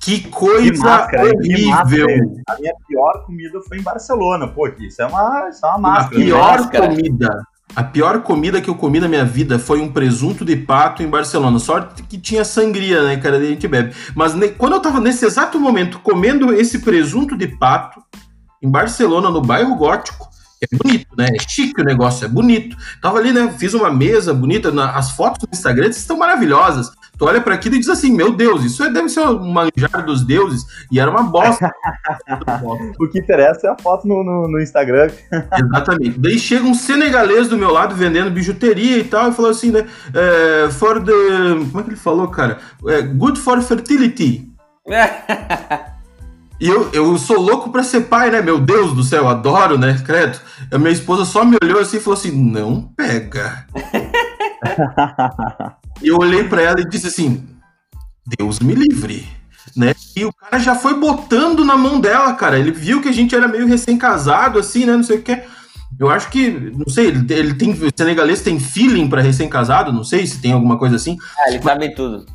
[0.00, 2.06] Que coisa que máscara, horrível!
[2.06, 4.48] Que a minha pior comida foi em Barcelona.
[4.48, 6.06] Pô, isso é uma, isso é uma máscara.
[6.06, 6.88] A pior máscara.
[6.88, 11.02] comida a pior comida que eu comi na minha vida foi um presunto de pato
[11.02, 11.58] em Barcelona.
[11.58, 13.36] Sorte que tinha sangria, né, cara?
[13.36, 13.94] A gente bebe.
[14.14, 14.48] Mas ne...
[14.48, 18.02] quando eu tava nesse exato momento comendo esse presunto de pato
[18.62, 20.28] em Barcelona, no bairro Gótico,
[20.60, 21.28] é bonito, né?
[21.32, 22.76] É chique o negócio, é bonito.
[23.00, 23.54] Tava ali, né?
[23.56, 24.72] Fiz uma mesa bonita.
[24.72, 24.96] Na...
[24.96, 26.90] as fotos no Instagram estão maravilhosas.
[27.18, 30.06] Tu olha para aquilo e diz assim: Meu Deus, isso é, deve ser um manjar
[30.06, 30.64] dos deuses.
[30.90, 31.72] E era uma bosta.
[33.00, 35.10] o que interessa é a foto no, no, no, Instagram.
[35.52, 36.18] Exatamente.
[36.18, 39.84] Daí chega um senegalês do meu lado vendendo bijuteria e tal, e falou assim, né?
[40.14, 41.12] É, for the.
[41.70, 42.58] Como é que ele falou, cara?
[42.86, 44.48] É, good for fertility.
[46.60, 48.42] E eu, eu sou louco pra ser pai, né?
[48.42, 49.96] Meu Deus do céu, adoro, né?
[50.04, 50.40] Credo.
[50.72, 53.64] A minha esposa só me olhou assim e falou assim: não pega.
[56.02, 57.46] E eu olhei para ela e disse assim:
[58.38, 59.26] Deus me livre.
[59.76, 59.94] Né?
[60.16, 62.58] E o cara já foi botando na mão dela, cara.
[62.58, 64.96] Ele viu que a gente era meio recém-casado, assim, né?
[64.96, 65.40] Não sei o que.
[65.98, 67.72] Eu acho que, não sei, ele, ele tem.
[67.72, 71.16] O senegalês tem feeling para recém-casado, não sei se tem alguma coisa assim.
[71.38, 72.26] Ah, ele sabe tudo.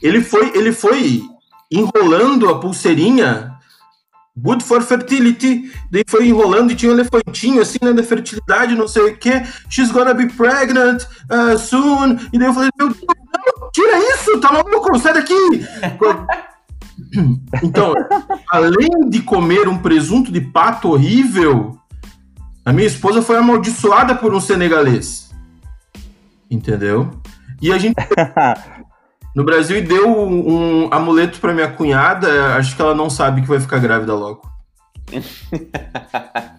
[0.00, 1.22] Ele foi, ele foi
[1.70, 3.51] enrolando a pulseirinha
[4.36, 5.70] Good for fertility.
[5.90, 9.30] Daí foi enrolando e tinha um elefantinho assim, né, da fertilidade, não sei o que.
[9.68, 12.18] She's gonna be pregnant uh, soon.
[12.32, 15.34] E daí eu falei, meu Deus, não, tira isso, tá maluco, sai daqui.
[17.62, 17.92] então,
[18.50, 21.78] além de comer um presunto de pato horrível,
[22.64, 25.30] a minha esposa foi amaldiçoada por um senegalês.
[26.50, 27.10] Entendeu?
[27.60, 27.96] E a gente
[29.34, 32.54] no Brasil e deu um, um amuleto para minha cunhada.
[32.56, 34.42] Acho que ela não sabe que vai ficar grávida logo.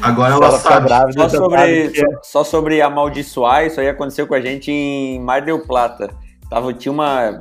[0.00, 0.88] Agora ela, ela sabe.
[0.88, 5.42] Grávida, só, sobre, só, só, sobre amaldiçoar, isso aí aconteceu com a gente em Mar
[5.42, 6.08] del Plata.
[6.48, 7.38] Tava, tinha uma.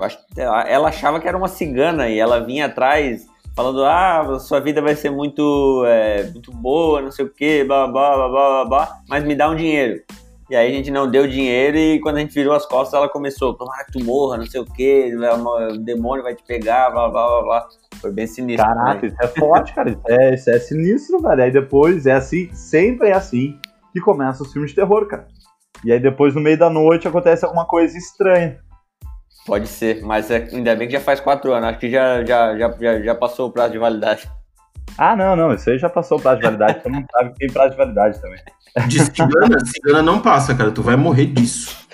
[0.67, 4.95] Ela achava que era uma cigana e ela vinha atrás falando: Ah, sua vida vai
[4.95, 9.23] ser muito, é, muito boa, não sei o que, blá, blá, blá, blá, blá, mas
[9.23, 10.01] me dá um dinheiro.
[10.49, 13.09] E aí a gente não deu dinheiro e quando a gente virou as costas, ela
[13.09, 17.09] começou, tomara que tu morra, não sei o quê, o demônio vai te pegar, blá,
[17.09, 17.67] blá, blá, blá.
[17.99, 18.65] Foi bem sinistro.
[18.65, 19.89] Caraca, isso é forte, cara.
[19.89, 21.43] Isso é, isso é sinistro, velho.
[21.43, 23.59] Aí depois é assim, sempre é assim
[23.91, 25.27] que começa os filmes de terror, cara.
[25.83, 28.59] E aí depois, no meio da noite, acontece alguma coisa estranha.
[29.45, 31.69] Pode ser, mas é, ainda bem que já faz quatro anos.
[31.69, 34.29] Acho que já, já, já, já, já passou o prazo de validade.
[34.97, 35.53] Ah, não, não.
[35.53, 36.81] Isso aí já passou o prazo de validade.
[36.81, 38.39] Você não sabe que tem prazo de validade também.
[38.87, 40.71] De cigana, cigana não passa, cara.
[40.71, 41.87] Tu vai morrer disso.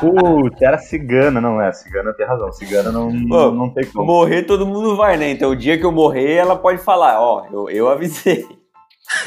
[0.00, 1.72] Putz, era cigana, não é?
[1.72, 2.52] Cigana tem razão.
[2.52, 4.06] Cigana não, Pô, não tem como.
[4.06, 5.30] Morrer todo mundo vai, né?
[5.30, 8.46] Então o dia que eu morrer, ela pode falar, ó, eu, eu avisei.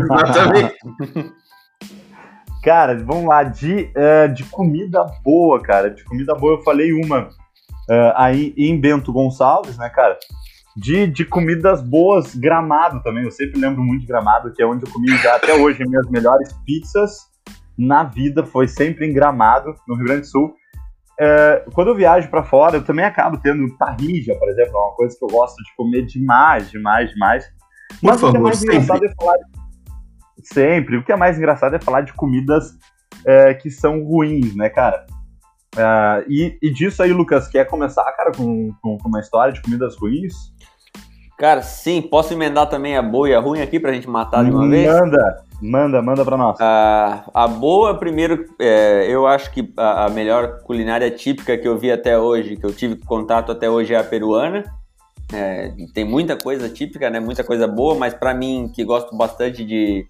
[0.00, 0.76] Exatamente.
[2.62, 5.90] Cara, vamos lá, de, uh, de comida boa, cara.
[5.90, 7.28] De comida boa eu falei uma
[7.90, 10.18] uh, aí em Bento Gonçalves, né, cara?
[10.76, 13.24] De, de comidas boas, Gramado também.
[13.24, 16.08] Eu sempre lembro muito de Gramado, que é onde eu comi já até hoje minhas
[16.10, 17.30] melhores pizzas
[17.78, 18.44] na vida.
[18.44, 20.54] Foi sempre em Gramado, no Rio Grande do Sul.
[21.18, 24.96] É, quando eu viajo para fora, eu também acabo tendo parrija, por exemplo, é uma
[24.96, 27.44] coisa que eu gosto de comer demais, demais, demais.
[28.02, 28.76] Mas o que é mais sempre.
[28.76, 29.36] engraçado é falar.
[30.42, 30.96] Sempre.
[30.96, 32.76] O que é mais engraçado é falar de comidas
[33.24, 35.06] é, que são ruins, né, cara?
[35.74, 39.60] Uh, e, e, disso aí, Lucas, quer começar, cara, com, com, com, uma história de
[39.60, 40.53] comidas ruins?
[41.36, 44.50] Cara, sim, posso emendar também a boa e a ruim aqui pra gente matar de
[44.50, 44.86] uma manda, vez?
[44.86, 46.56] Manda, manda, manda pra nós.
[46.56, 51.76] Uh, a boa, primeiro, é, eu acho que a, a, melhor culinária típica que eu
[51.76, 54.64] vi até hoje, que eu tive contato até hoje é a peruana.
[55.32, 57.18] É, tem muita coisa típica, né?
[57.18, 60.06] Muita coisa boa, mas para mim, que gosto bastante de,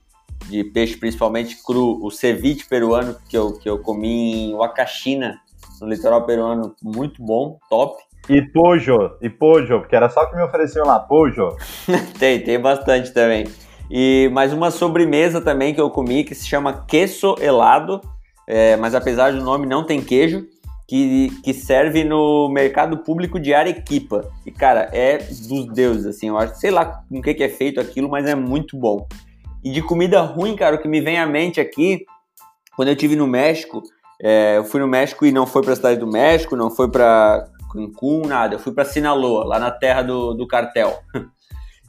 [0.50, 5.40] de peixe, principalmente cru, o ceviche peruano que eu, que eu comi em Wakashina,
[5.80, 7.96] no litoral peruano, muito bom, top.
[8.28, 11.56] E pojo, e pojo, porque era só o que me ofereciam lá, pojo.
[12.18, 13.46] tem, tem bastante também.
[13.90, 18.00] E mais uma sobremesa também que eu comi que se chama queso helado,
[18.46, 20.46] é, mas apesar do nome não tem queijo,
[20.88, 24.30] que, que serve no mercado público de Arequipa.
[24.46, 27.80] E cara, é dos deuses, assim, eu acho, sei lá com que, que é feito
[27.80, 29.06] aquilo, mas é muito bom.
[29.62, 32.04] E de comida ruim, cara, o que me vem à mente aqui,
[32.76, 33.82] quando eu tive no México,
[34.22, 36.90] é, eu fui no México e não foi para a cidade do México, não foi
[36.90, 38.54] para Cancún, nada.
[38.54, 40.98] Eu fui para Sinaloa, lá na terra do, do cartel.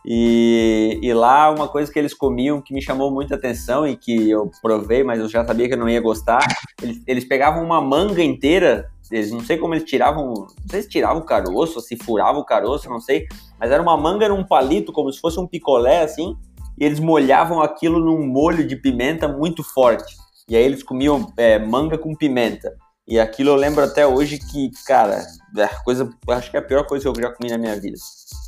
[0.07, 4.29] E, e, lá uma coisa que eles comiam que me chamou muita atenção e que
[4.29, 6.45] eu provei, mas eu já sabia que eu não ia gostar.
[6.79, 10.89] Eles, eles pegavam uma manga inteira, eles não sei como eles tiravam, não sei se
[10.89, 13.25] tiravam o caroço, se furavam o caroço, não sei,
[13.59, 16.37] mas era uma manga num palito, como se fosse um picolé assim,
[16.77, 20.15] e eles molhavam aquilo num molho de pimenta muito forte.
[20.47, 22.75] E aí eles comiam é, manga com pimenta.
[23.07, 25.23] E aquilo eu lembro até hoje que, cara,
[25.55, 27.95] é coisa, acho que é a pior coisa que eu já comi na minha vida.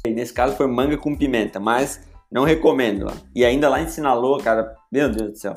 [0.07, 3.11] E nesse caso foi manga com pimenta, mas não recomendo.
[3.35, 5.53] E ainda lá em Sinaloa, cara, meu Deus do céu.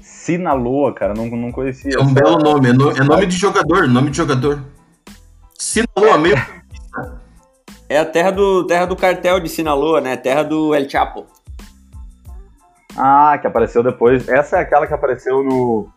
[0.00, 1.96] Sinaloa, cara, não, não conhecia.
[1.96, 4.62] É um belo nome, é, no, é nome de jogador, nome de jogador.
[5.58, 6.36] Sinaloa, meio.
[7.88, 10.16] É a terra do, terra do cartel de Sinaloa, né?
[10.16, 11.26] Terra do El Chapo.
[12.96, 14.28] Ah, que apareceu depois.
[14.28, 15.88] Essa é aquela que apareceu no,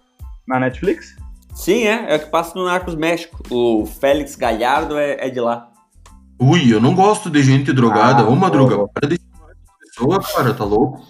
[0.48, 1.16] na Netflix?
[1.56, 2.14] Sim, é.
[2.14, 3.42] É o que passa no Narcos México.
[3.50, 5.70] O Félix Gallardo é, é de lá.
[6.40, 8.24] Ui, eu não gosto de gente drogada.
[8.24, 9.18] Ah, Ô, Madruga, para de
[9.80, 11.02] pessoa, cara, tá louco?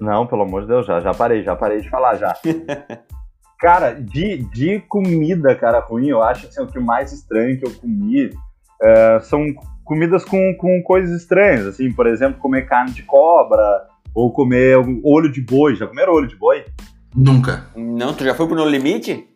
[0.00, 2.34] Não, pelo amor de Deus, já, já parei, já parei de falar já.
[3.60, 7.70] cara, de, de comida, cara, ruim, eu acho assim, o que mais estranho que eu
[7.74, 8.30] comi
[8.82, 9.44] é, são
[9.84, 13.60] comidas com, com coisas estranhas, assim, por exemplo, comer carne de cobra,
[14.14, 15.76] ou comer olho de boi.
[15.76, 16.64] Já comeram olho de boi?
[17.14, 17.66] Nunca.
[17.74, 19.28] Não, tu já foi pro No Limite?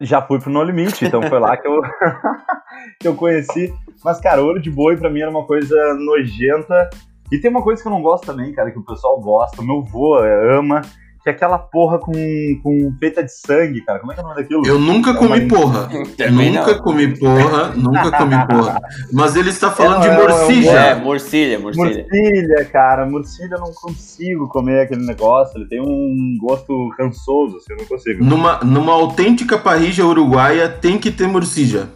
[0.00, 1.80] Já fui pro No Limite, então foi lá que eu,
[3.00, 3.72] que eu conheci.
[4.02, 6.88] Mas, cara, olho de boi pra mim era uma coisa nojenta
[7.30, 9.64] E tem uma coisa que eu não gosto também, cara, que o pessoal gosta, o
[9.64, 10.80] meu vô ama,
[11.22, 12.12] que é aquela porra com,
[12.62, 13.98] com feita de sangue, cara.
[13.98, 14.66] Como é que é o nome daquilo?
[14.66, 15.88] Eu nunca é comi porra.
[16.30, 16.82] nunca não.
[16.82, 18.80] comi porra, nunca comi porra.
[19.12, 20.70] Mas ele está falando é, de morcilha.
[20.70, 22.06] É, morcilha, morcilha.
[22.10, 23.04] Morcilha, cara.
[23.04, 25.58] Morcilha eu não consigo comer aquele negócio.
[25.58, 28.24] Ele tem um gosto rançoso, assim, eu não consigo.
[28.24, 31.88] Numa, numa autêntica parrija uruguaia tem que ter morcilha.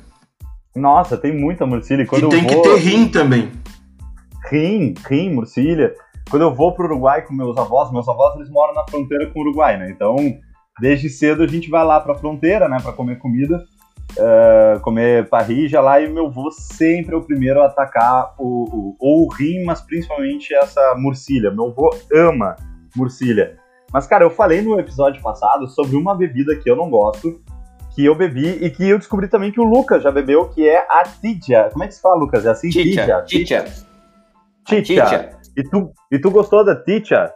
[0.76, 2.02] Nossa, tem muita morcilha.
[2.02, 3.50] E, quando e tem vou, que ter rim também.
[4.50, 5.94] Rim, rim, morcilha
[6.30, 9.40] quando eu vou pro Uruguai com meus avós, meus avós eles moram na fronteira com
[9.40, 9.90] o Uruguai, né?
[9.90, 10.16] Então,
[10.80, 13.64] desde cedo a gente vai lá pra fronteira, né, para comer comida,
[14.18, 18.96] uh, comer parrija lá, e meu avô sempre é o primeiro a atacar o, o,
[18.98, 21.50] ou o rim, mas principalmente essa murcilha.
[21.50, 22.56] Meu avô ama
[22.96, 23.58] murcilha.
[23.92, 27.40] Mas, cara, eu falei no episódio passado sobre uma bebida que eu não gosto,
[27.94, 30.84] que eu bebi e que eu descobri também que o Lucas já bebeu, que é
[30.90, 31.70] a Titia.
[31.72, 32.44] Como é que se fala, Lucas?
[32.44, 32.70] É assim?
[32.70, 33.22] Titia.
[33.22, 33.64] Titia.
[34.64, 35.43] Titia.
[35.56, 37.32] E tu, e tu gostou da Titia?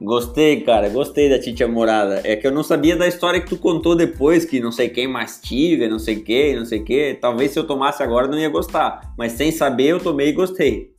[0.00, 2.22] Gostei, cara, gostei da Titia Morada.
[2.24, 5.06] É que eu não sabia da história que tu contou depois, que não sei quem
[5.06, 7.18] mastiga, não sei quem, não sei o que.
[7.20, 9.12] Talvez se eu tomasse agora não ia gostar.
[9.16, 10.90] Mas sem saber, eu tomei e gostei.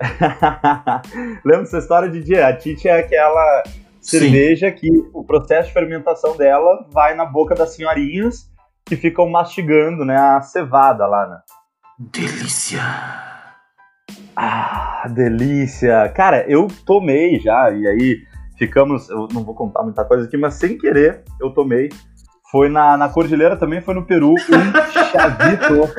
[1.44, 2.46] Lembra dessa história de dia?
[2.46, 3.64] A Titia é aquela
[4.00, 4.76] cerveja Sim.
[4.76, 8.48] que o processo de fermentação dela vai na boca das senhorinhas
[8.84, 11.38] que ficam mastigando, né, a cevada lá, né?
[11.98, 13.35] Delícia!
[14.36, 16.08] Ah, delícia!
[16.14, 18.18] Cara, eu tomei já, e aí
[18.58, 19.08] ficamos.
[19.08, 21.88] Eu não vou contar muita coisa aqui, mas sem querer eu tomei.
[22.50, 24.36] Foi na, na Cordilheira também, foi no Peru, um
[25.10, 25.90] chavito.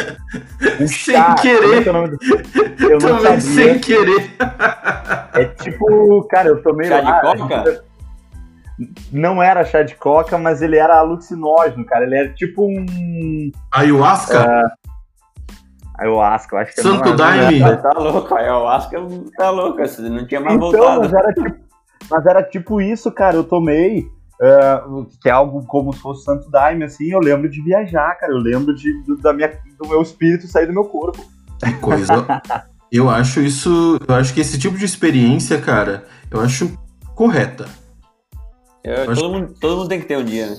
[0.81, 1.85] Um sem chá, querer!
[1.85, 3.41] É eu não sabia.
[3.41, 4.31] sem querer!
[5.33, 7.33] É tipo, cara, eu tomei chá lá.
[7.33, 7.83] de coca?
[9.11, 12.05] Não era chá de coca, mas ele era alucinógeno, cara.
[12.05, 13.51] Ele era tipo um.
[13.71, 14.71] Ayahuasca?
[15.97, 17.59] Ayahuasca, eu acho que Santo Daime.
[17.59, 18.97] Tá louco, ayahuasca
[19.35, 20.99] tá louco, não tinha mais então, voltado.
[21.01, 21.55] Mas era, tipo,
[22.09, 24.07] mas era tipo isso, cara, eu tomei,
[24.39, 28.31] uh, que é algo como se fosse Santo Daime, assim, eu lembro de viajar, cara,
[28.31, 31.25] eu lembro de, do, da minha, do meu espírito sair do meu corpo.
[31.63, 32.13] Que coisa.
[32.91, 36.77] eu acho isso, eu acho que esse tipo de experiência, cara, eu acho
[37.15, 37.65] correta.
[38.83, 39.29] Eu, eu todo, acho...
[39.29, 40.57] mundo, todo mundo tem que ter um dia, né?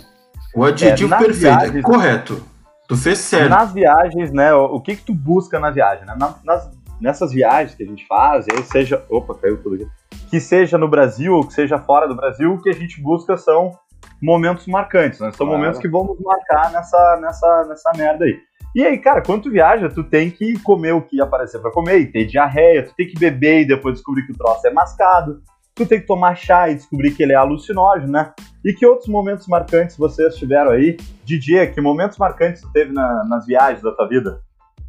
[0.55, 2.43] O adjetivo é, perfeito, viagem, é correto.
[2.89, 3.51] Tu fez certo.
[3.51, 4.53] Nas viagens, né?
[4.55, 6.07] O que que tu busca na viagem?
[6.07, 6.17] Né?
[6.43, 9.05] Nas, nessas viagens que a gente faz, seja.
[9.11, 9.89] Opa, caiu tudo aqui.
[10.31, 13.37] Que seja no Brasil ou que seja fora do Brasil, o que a gente busca
[13.37, 13.79] são
[14.23, 15.31] momentos marcantes, né?
[15.33, 15.61] São claro.
[15.61, 18.39] momentos que vamos marcar nessa, nessa, nessa merda aí.
[18.75, 21.99] E aí, cara, quando tu viaja, tu tem que comer o que aparecer para comer,
[21.99, 25.43] e ter diarreia, tu tem que beber e depois descobrir que o troço é mascado
[25.85, 28.33] tu tem que tomar chá e descobrir que ele é alucinógeno, né?
[28.65, 30.97] E que outros momentos marcantes vocês tiveram aí?
[31.25, 34.41] Didier, que momentos marcantes tu teve na, nas viagens da tua vida?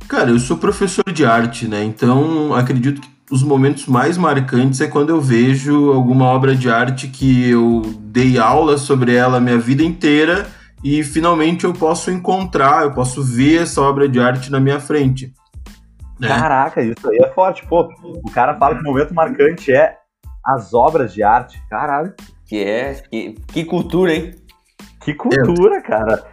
[0.08, 1.84] Cara, eu sou professor de arte, né?
[1.84, 7.08] Então acredito que os momentos mais marcantes é quando eu vejo alguma obra de arte
[7.08, 10.48] que eu dei aula sobre ela a minha vida inteira
[10.84, 15.32] e finalmente eu posso encontrar, eu posso ver essa obra de arte na minha frente.
[16.20, 16.28] Né?
[16.28, 17.66] Caraca, isso aí é forte.
[17.66, 19.96] Pô, o cara fala que o momento marcante é
[20.46, 21.62] as obras de arte.
[21.70, 22.14] Caralho.
[22.46, 22.94] Que é.
[23.10, 24.36] Que, que cultura, hein?
[25.02, 25.82] Que cultura, é.
[25.82, 26.24] cara.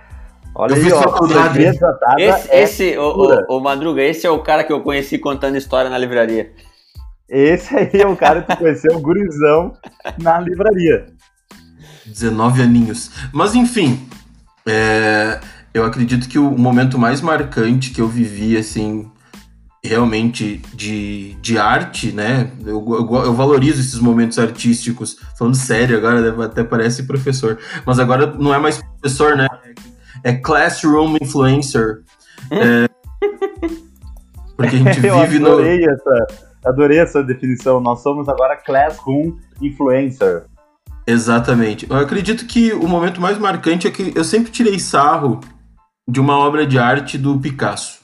[0.54, 1.02] Olha eu aí, ó.
[1.02, 1.62] Faculdade.
[1.62, 5.56] Esse, é esse o, o, o, Madruga, esse é o cara que eu conheci contando
[5.56, 6.52] história na livraria.
[7.28, 9.76] Esse aí é o cara que conheceu o gurizão
[10.18, 11.06] na livraria.
[12.06, 13.10] 19 aninhos.
[13.32, 14.08] Mas enfim,
[14.66, 15.40] é,
[15.74, 19.10] eu acredito que o momento mais marcante que eu vivi, assim,
[19.86, 22.50] realmente de, de arte, né?
[22.64, 25.16] Eu, eu, eu, valorizo esses momentos artísticos.
[25.38, 27.58] Falando sério agora, até parece professor.
[27.84, 29.46] Mas agora não é mais professor, né?
[30.22, 32.02] É classroom influencer.
[32.50, 32.86] É,
[34.56, 35.92] porque a gente vive eu adorei no.
[35.92, 36.26] Essa,
[36.64, 37.80] adorei essa definição.
[37.80, 40.44] Nós somos agora classroom influencer.
[41.06, 41.88] Exatamente.
[41.88, 45.40] Eu acredito que o momento mais marcante é que eu sempre tirei sarro
[46.08, 48.00] de uma obra de arte do Picasso.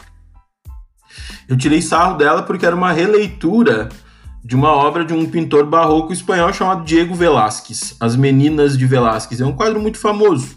[1.52, 3.90] Eu tirei sarro dela porque era uma releitura
[4.42, 9.38] de uma obra de um pintor barroco espanhol chamado Diego Velázquez, As Meninas de Velázquez.
[9.38, 10.56] É um quadro muito famoso.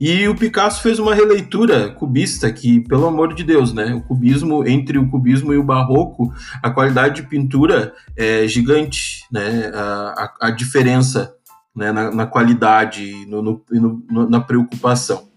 [0.00, 3.92] E o Picasso fez uma releitura cubista que, pelo amor de Deus, né?
[3.92, 9.70] O cubismo, entre o cubismo e o barroco, a qualidade de pintura é gigante, né?
[9.74, 11.34] A, a, a diferença
[11.76, 11.92] né?
[11.92, 15.28] na, na qualidade no, no, no, na preocupação.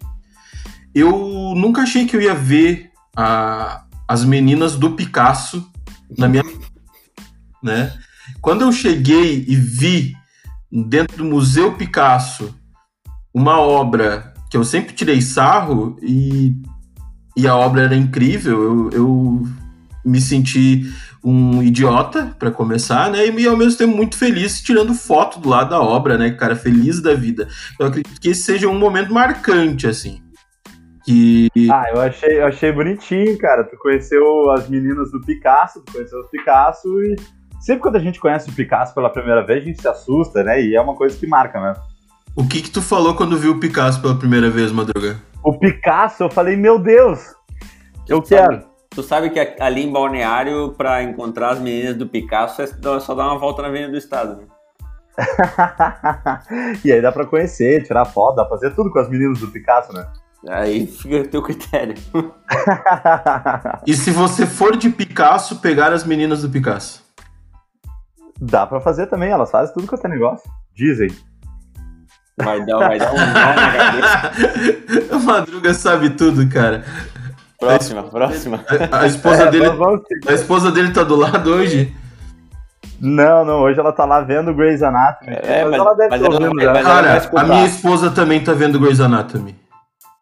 [0.96, 5.72] Eu nunca achei que eu ia ver a, as meninas do Picasso
[6.18, 6.44] na minha.
[7.62, 7.94] né?
[8.42, 10.16] Quando eu cheguei e vi
[10.72, 12.56] dentro do Museu Picasso
[13.32, 16.56] uma obra que eu sempre tirei sarro e,
[17.38, 19.48] e a obra era incrível, eu, eu,
[20.04, 20.92] me senti
[21.24, 23.28] um idiota para começar, né?
[23.28, 27.00] E ao mesmo tempo muito feliz tirando foto do lado da obra, né, cara, feliz
[27.00, 27.48] da vida.
[27.78, 30.20] Eu acredito que esse seja um momento marcante assim.
[31.10, 31.50] Que...
[31.72, 33.64] Ah, eu achei, eu achei bonitinho, cara.
[33.64, 37.16] Tu conheceu as meninas do Picasso, tu conheceu os Picasso e
[37.60, 40.62] sempre quando a gente conhece o Picasso pela primeira vez, a gente se assusta, né?
[40.62, 41.74] E é uma coisa que marca, né?
[42.36, 45.20] O que que tu falou quando viu o Picasso pela primeira vez, Madruga?
[45.44, 47.34] O Picasso, eu falei, meu Deus,
[48.08, 48.54] eu tu quero.
[48.54, 52.68] Sabe, tu sabe que ali em Balneário, pra encontrar as meninas do Picasso, é
[53.00, 54.44] só dar uma volta na Avenida do Estado, né?
[56.86, 59.48] e aí dá pra conhecer, tirar foto, dá pra fazer tudo com as meninas do
[59.48, 60.06] Picasso, né?
[60.48, 61.96] Aí fica o teu critério.
[63.86, 67.04] e se você for de Picasso, pegar as meninas do Picasso?
[68.40, 70.50] Dá pra fazer também, elas fazem tudo quanto é negócio.
[70.74, 71.10] Dizem.
[72.38, 75.12] Vai dar, vai dar um nó na cabeça.
[75.16, 76.86] A Madruga sabe tudo, cara.
[77.60, 78.64] Próxima, a, próxima.
[78.90, 79.66] A, a esposa é, dele,
[80.26, 81.94] a esposa dele tá do lado hoje?
[83.02, 85.36] Não, não, hoje ela tá lá vendo Grey's Anatomy.
[85.42, 86.82] É, mas, mas ela deve estar ouvindo já.
[86.82, 89.56] Cara, a minha esposa também tá vendo Grey's Anatomy.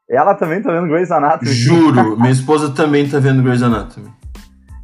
[0.09, 1.51] Ela também tá vendo Grey's Anatomy?
[1.51, 4.09] Juro, minha esposa também tá vendo Grey's Anatomy.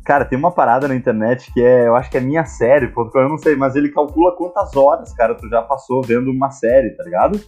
[0.04, 3.18] Cara, tem uma parada na internet que é, eu acho que é minha série, porque
[3.18, 6.90] eu não sei, mas ele calcula quantas horas, cara, tu já passou vendo uma série,
[6.90, 7.40] tá ligado?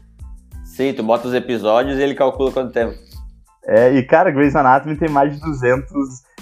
[0.63, 2.95] Sim, tu bota os episódios e ele calcula quanto tempo.
[3.65, 5.85] É, e cara, Grey's Anatomy tem mais de 200,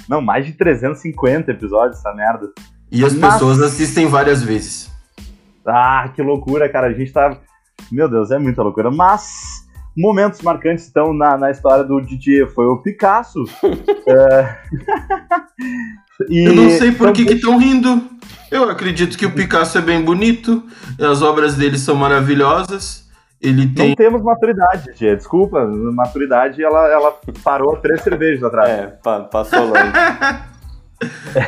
[0.07, 2.47] não, mais de 350 episódios, essa merda.
[2.91, 3.33] E as mas...
[3.33, 4.91] pessoas assistem várias vezes.
[5.65, 7.35] Ah, que loucura, cara, a gente tá...
[7.91, 9.52] Meu Deus, é muita loucura, mas
[9.95, 13.43] momentos marcantes estão na, na história do Didier foi o Picasso.
[14.07, 14.57] é...
[16.29, 16.43] e...
[16.45, 18.09] Eu não sei por que estão rindo.
[18.51, 20.63] Eu acredito que o Picasso é bem bonito,
[20.99, 23.03] as obras dele são maravilhosas.
[23.41, 23.89] Ele tem...
[23.89, 25.17] Não temos maturidade, Didier.
[25.17, 28.69] Desculpa, maturidade ela, ela parou três cervejas atrás.
[28.69, 28.87] É,
[29.29, 29.91] passou longe.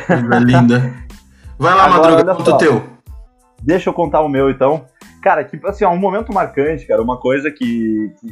[0.06, 0.94] Coisa linda.
[1.58, 2.84] Vai lá, Agora, Madruga, conta o teu.
[3.62, 4.84] Deixa eu contar o meu então.
[5.22, 8.28] Cara, tipo assim, ó, um momento marcante, cara, uma coisa que, que,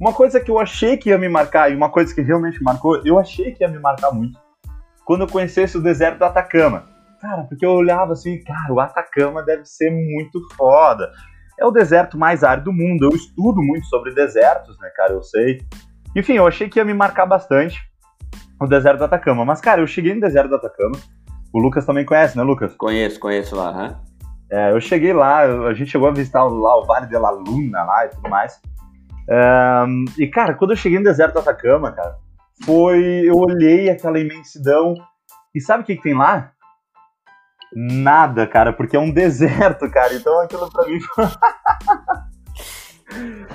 [0.00, 3.00] Uma coisa que eu achei que ia me marcar, e uma coisa que realmente marcou,
[3.04, 4.38] eu achei que ia me marcar muito.
[5.04, 6.84] Quando eu conhecesse o deserto do Atacama.
[7.20, 11.10] Cara, porque eu olhava assim, cara, o Atacama deve ser muito foda.
[11.58, 13.04] É o deserto mais árido do mundo.
[13.04, 15.12] Eu estudo muito sobre desertos, né, cara?
[15.12, 15.60] Eu sei.
[16.16, 17.78] Enfim, eu achei que ia me marcar bastante
[18.58, 19.44] o deserto do Atacama.
[19.44, 20.96] Mas, cara, eu cheguei no deserto do Atacama.
[21.52, 22.74] O Lucas também conhece, né, Lucas?
[22.76, 23.96] Conheço, conheço lá, né?
[24.50, 27.84] É, eu cheguei lá, a gente chegou a visitar lá o Vale de la Luna
[27.84, 28.60] lá e tudo mais.
[29.28, 32.16] Um, e, cara, quando eu cheguei no deserto do Atacama, cara,
[32.64, 33.22] foi.
[33.24, 34.94] Eu olhei aquela imensidão.
[35.54, 36.50] E sabe o que, que tem lá?
[37.72, 40.14] Nada, cara, porque é um deserto, cara.
[40.14, 41.26] Então aquilo pra mim foi.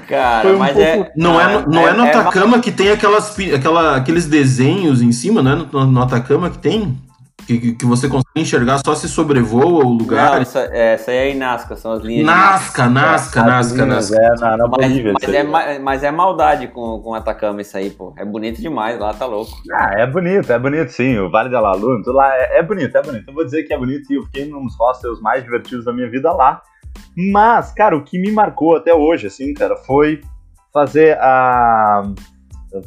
[0.10, 1.14] Cara, um mas é.
[1.16, 2.60] Não é, no, não é, é no Atacama é...
[2.60, 6.98] que tem aquelas, aquela, aqueles desenhos em cima, não é no, no Atacama que tem?
[7.46, 10.34] Que, que você consegue enxergar só se sobrevoa o lugar.
[10.34, 12.26] Não, essa, essa aí é em Nazca, são as linhas.
[12.26, 14.16] Nazca, Nazca, Nazca, Nazca.
[14.16, 18.14] É, na, na mas, mas, é, mas é maldade com, com Atacama isso aí, pô.
[18.18, 19.52] É bonito demais, lá tá louco.
[19.72, 21.18] Ah, é bonito, é bonito sim.
[21.20, 23.28] O Vale da La Luna, tudo lá é, é bonito, é bonito.
[23.28, 26.10] Eu vou dizer que é bonito e eu fiquei nos hostels mais divertidos da minha
[26.10, 26.62] vida lá.
[27.16, 30.22] Mas, cara, o que me marcou até hoje, assim, cara, foi
[30.74, 32.04] fazer a.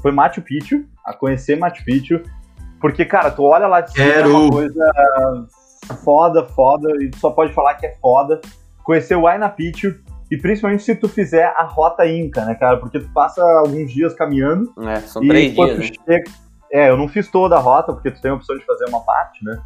[0.03, 2.21] Foi Machu Picchu, a conhecer Machu Picchu
[2.81, 4.31] porque, cara, tu olha lá de cima, Quero.
[4.31, 4.93] é uma coisa
[6.05, 8.41] foda, foda, e tu só pode falar que é foda.
[8.85, 9.95] Conhecer o Aina Picchu,
[10.31, 12.77] e principalmente se tu fizer a rota Inca, né, cara?
[12.77, 14.73] Porque tu passa alguns dias caminhando.
[14.83, 15.79] É, são três dias.
[15.79, 15.85] Né?
[16.07, 16.31] Chega...
[16.71, 19.01] É, eu não fiz toda a rota, porque tu tem a opção de fazer uma
[19.01, 19.59] parte, né?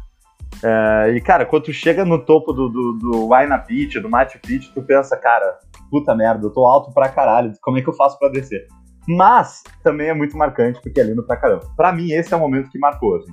[0.63, 4.81] É, e, cara, quando tu chega no topo do, do, do do Machu Picchu, tu
[4.81, 5.59] pensa, cara,
[5.89, 8.67] puta merda, eu tô alto pra caralho, como é que eu faço pra descer?
[9.07, 11.65] Mas também é muito marcante porque é lindo pra caramba.
[11.75, 13.31] Pra mim, esse é o momento que marcou, assim.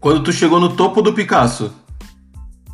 [0.00, 1.74] Quando tu chegou no topo do Picasso.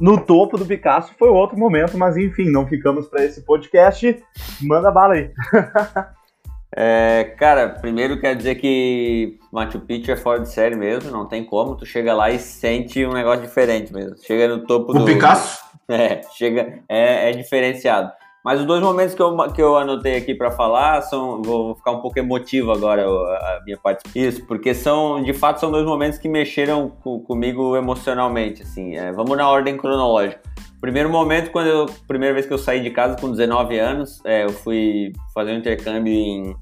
[0.01, 4.23] No topo do Picasso foi outro momento, mas enfim, não ficamos para esse podcast.
[4.61, 5.31] Manda bala aí.
[6.77, 11.45] é, cara, primeiro quero dizer que Machu Picchu é fora de série mesmo, não tem
[11.45, 11.77] como.
[11.77, 14.17] Tu chega lá e sente um negócio diferente mesmo.
[14.19, 15.03] Chega no topo o do.
[15.03, 15.63] O Picasso?
[15.89, 18.11] É, chega, é, é diferenciado.
[18.45, 21.41] Mas os dois momentos que eu, que eu anotei aqui para falar são.
[21.43, 24.03] Vou ficar um pouco emotivo agora a minha parte.
[24.15, 28.63] Isso, porque são, de fato, são dois momentos que mexeram com, comigo emocionalmente.
[28.63, 30.41] Assim, é, vamos na ordem cronológica.
[30.81, 31.87] Primeiro momento, quando eu.
[32.09, 35.59] Primeira vez que eu saí de casa com 19 anos, é, eu fui fazer um
[35.59, 36.57] intercâmbio em,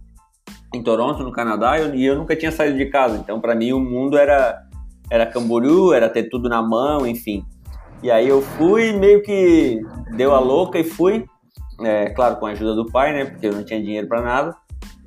[0.74, 3.16] em Toronto, no Canadá, e eu, e eu nunca tinha saído de casa.
[3.16, 4.66] Então, para mim, o mundo era,
[5.10, 7.42] era Camboriú, era ter tudo na mão, enfim.
[8.02, 9.80] E aí eu fui, meio que
[10.14, 11.24] deu a louca e fui
[11.82, 13.24] é, claro, com a ajuda do pai, né?
[13.24, 14.56] Porque eu não tinha dinheiro para nada.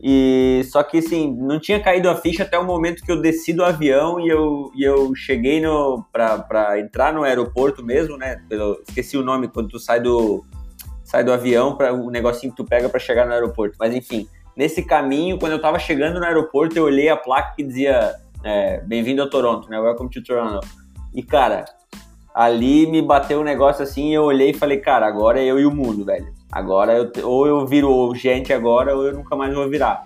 [0.05, 3.53] E só que assim, não tinha caído a ficha até o momento que eu desci
[3.53, 8.41] do avião e eu, e eu cheguei no para entrar no aeroporto mesmo, né?
[8.49, 10.43] Pelo, esqueci o nome quando tu sai do
[11.05, 13.77] sai do avião para o negocinho que tu pega para chegar no aeroporto.
[13.79, 17.63] Mas enfim, nesse caminho, quando eu tava chegando no aeroporto, eu olhei a placa que
[17.63, 18.13] dizia
[18.43, 19.79] é, bem-vindo a Toronto, né?
[19.79, 20.67] Welcome to Toronto.
[21.13, 21.63] E cara,
[22.35, 25.65] ali me bateu um negócio assim, eu olhei e falei, cara, agora é eu e
[25.65, 26.42] o mundo, velho.
[26.53, 30.03] Agora eu, ou eu viro gente agora ou eu nunca mais vou virar.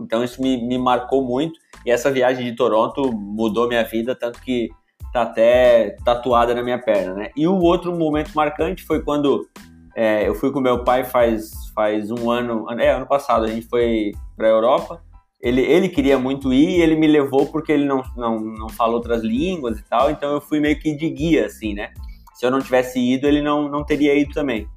[0.00, 4.40] Então isso me, me marcou muito e essa viagem de Toronto mudou minha vida, tanto
[4.40, 4.68] que
[5.12, 7.30] tá até tatuada na minha perna, né?
[7.36, 9.48] E o outro momento marcante foi quando
[9.96, 13.66] é, eu fui com meu pai faz, faz um ano, é, ano passado, a gente
[13.66, 15.02] foi pra Europa.
[15.40, 18.92] Ele, ele queria muito ir e ele me levou porque ele não, não, não fala
[18.92, 21.90] outras línguas e tal, então eu fui meio que de guia, assim, né?
[22.34, 24.68] Se eu não tivesse ido, ele não, não teria ido também.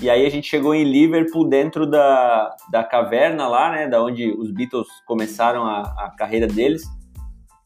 [0.00, 3.88] E aí a gente chegou em Liverpool, dentro da, da caverna lá, né?
[3.88, 6.82] Da onde os Beatles começaram a, a carreira deles.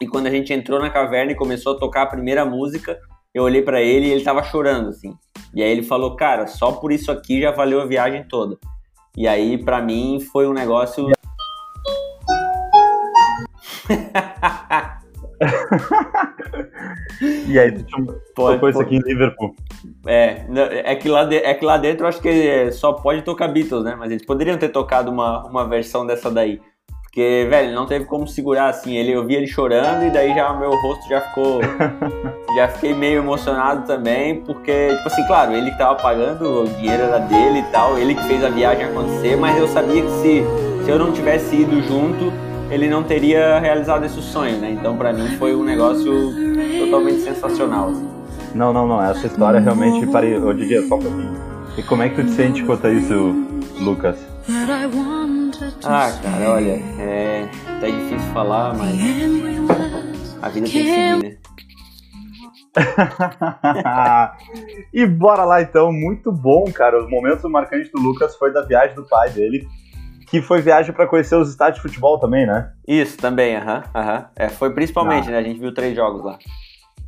[0.00, 2.98] E quando a gente entrou na caverna e começou a tocar a primeira música,
[3.34, 5.12] eu olhei para ele e ele tava chorando, assim.
[5.52, 8.56] E aí ele falou, cara, só por isso aqui já valeu a viagem toda.
[9.16, 11.08] E aí, para mim, foi um negócio.
[17.48, 17.84] e aí, tu
[18.34, 19.54] tocou isso aqui em Liverpool.
[20.06, 20.44] É,
[20.84, 23.84] é que, lá de, é que lá dentro eu acho que só pode tocar Beatles,
[23.84, 23.96] né?
[23.98, 26.60] Mas eles poderiam ter tocado uma, uma versão dessa daí.
[27.02, 28.96] Porque, velho, não teve como segurar assim.
[28.96, 31.60] Ele, eu vi ele chorando e daí já meu rosto já ficou.
[32.54, 37.02] já fiquei meio emocionado também, porque, tipo assim, claro, ele que tava pagando, o dinheiro
[37.04, 40.44] era dele e tal, ele que fez a viagem acontecer, mas eu sabia que se,
[40.84, 42.32] se eu não tivesse ido junto,
[42.70, 44.70] ele não teria realizado esse sonho, né?
[44.70, 46.32] Então, para mim, foi um negócio
[46.78, 47.90] totalmente sensacional.
[47.90, 48.08] Assim.
[48.54, 49.02] Não, não, não.
[49.02, 50.06] Essa história realmente.
[50.06, 51.34] Parei, ô Didi, só um pouquinho.
[51.76, 53.14] E como é que tu te sente quanto a isso,
[53.80, 54.18] Lucas?
[55.84, 57.48] Ah, cara, olha, é
[57.80, 58.98] tá difícil falar, mas
[60.42, 61.36] a vida tem que seguir, né?
[64.92, 67.02] e bora lá então, muito bom, cara.
[67.02, 69.66] Os momentos marcantes do Lucas foi da viagem do pai dele,
[70.30, 72.70] que foi viagem para conhecer os estádios de futebol também, né?
[72.86, 74.12] Isso, também, aham, uh aham.
[74.12, 74.26] -huh, uh -huh.
[74.36, 75.32] é, foi principalmente, ah.
[75.32, 75.38] né?
[75.38, 76.38] A gente viu três jogos lá.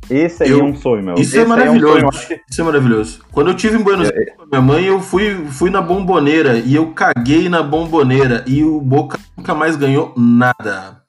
[0.09, 1.15] Esse aí eu, é um sonho, meu.
[1.15, 1.99] Isso é Esse é maravilhoso.
[1.99, 3.21] É um sonho, Isso é maravilhoso.
[3.31, 6.57] Quando eu tive em Buenos Aires com a minha mãe, eu fui, fui na bomboneira
[6.57, 11.01] e eu caguei na bomboneira e o Boca nunca mais ganhou nada.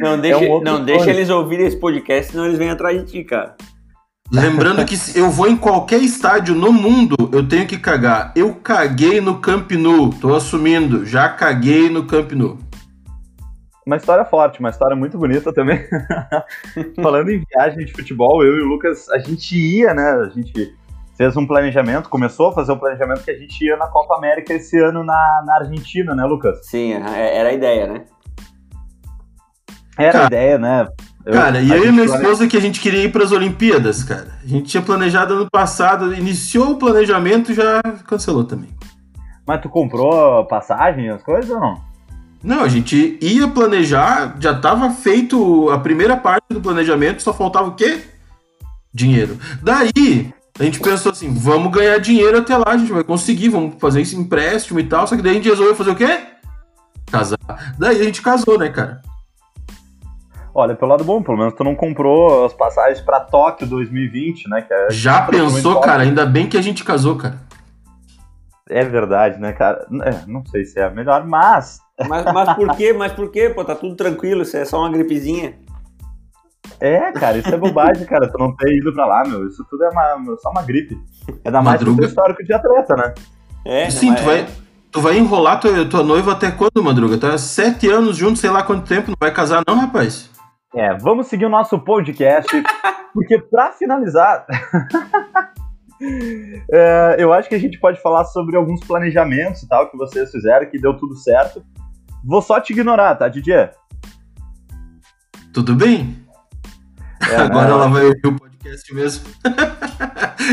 [0.00, 3.10] não deixa, é um não deixa eles ouvirem esse podcast, senão eles vêm atrás de
[3.10, 3.56] ti, cara.
[4.32, 8.32] Lembrando que eu vou em qualquer estádio no mundo, eu tenho que cagar.
[8.34, 12.58] Eu caguei no Camp Nou, tô assumindo, já caguei no Camp Nou
[13.86, 15.78] uma história forte, uma história muito bonita também.
[17.02, 20.10] Falando em viagem de futebol, eu e o Lucas, a gente ia, né?
[20.10, 20.74] A gente
[21.16, 24.54] fez um planejamento, começou a fazer um planejamento que a gente ia na Copa América
[24.54, 26.66] esse ano na, na Argentina, né, Lucas?
[26.66, 28.04] Sim, é, era a ideia, né?
[29.98, 30.88] Era a ideia, né?
[31.26, 34.04] Eu, cara, e eu e minha esposa que a gente queria ir para as Olimpíadas,
[34.04, 34.38] cara.
[34.42, 38.68] A gente tinha planejado ano passado, iniciou o planejamento e já cancelou também.
[39.46, 41.80] Mas tu comprou passagem, as coisas ou não?
[42.42, 47.68] Não, a gente ia planejar, já estava feito a primeira parte do planejamento, só faltava
[47.68, 48.02] o quê?
[48.92, 49.38] Dinheiro.
[49.62, 53.76] Daí, a gente pensou assim, vamos ganhar dinheiro até lá, a gente vai conseguir, vamos
[53.80, 56.20] fazer esse empréstimo e tal, só que daí a gente resolveu fazer o quê?
[57.10, 57.38] Casar.
[57.78, 59.00] Daí a gente casou, né, cara?
[60.54, 64.64] Olha, pelo lado bom, pelo menos tu não comprou as passagens para Tóquio 2020, né?
[64.70, 66.04] É Já pensou, cara?
[66.04, 67.38] Ainda bem que a gente casou, cara.
[68.70, 69.86] É verdade, né, cara?
[70.04, 72.92] É, não sei se é a melhor, mas mas, mas por quê?
[72.92, 73.50] Mas por quê?
[73.50, 75.54] Pô, tá tudo tranquilo, isso é só uma gripezinha.
[76.80, 78.30] É, cara, isso é bobagem, cara.
[78.30, 79.46] Tu não ter ido pra lá, meu.
[79.46, 80.98] Isso tudo é uma, só uma gripe.
[81.44, 83.14] É da mais do histórico de atleta, né?
[83.64, 84.46] É, Sim, tu vai,
[84.90, 87.16] tu vai enrolar tua, tua noiva até quando, Madruga?
[87.16, 90.33] Tá sete anos junto, sei lá quanto tempo, não vai casar, não, rapaz?
[90.76, 92.50] É, vamos seguir o nosso podcast,
[93.14, 94.44] porque pra finalizar.
[96.72, 100.32] é, eu acho que a gente pode falar sobre alguns planejamentos e tal que vocês
[100.32, 101.64] fizeram, que deu tudo certo.
[102.24, 103.72] Vou só te ignorar, tá, Didier?
[105.52, 106.26] Tudo bem?
[107.30, 107.72] É, Agora né?
[107.72, 109.24] ela vai ouvir o podcast mesmo.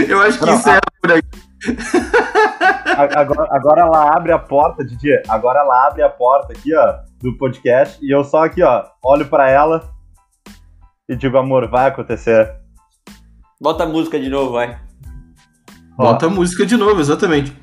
[0.07, 1.01] Eu acho que Não, encerra a...
[1.01, 1.27] por aqui.
[3.15, 5.23] Agora, agora ela abre a porta, Didier.
[5.27, 7.97] Agora ela abre a porta aqui, ó, do podcast.
[8.05, 9.89] E eu só aqui, ó, olho para ela
[11.11, 12.55] e digo, amor, vai acontecer.
[13.59, 14.79] Bota a música de novo, vai.
[15.97, 17.53] Bota a música de novo, exatamente.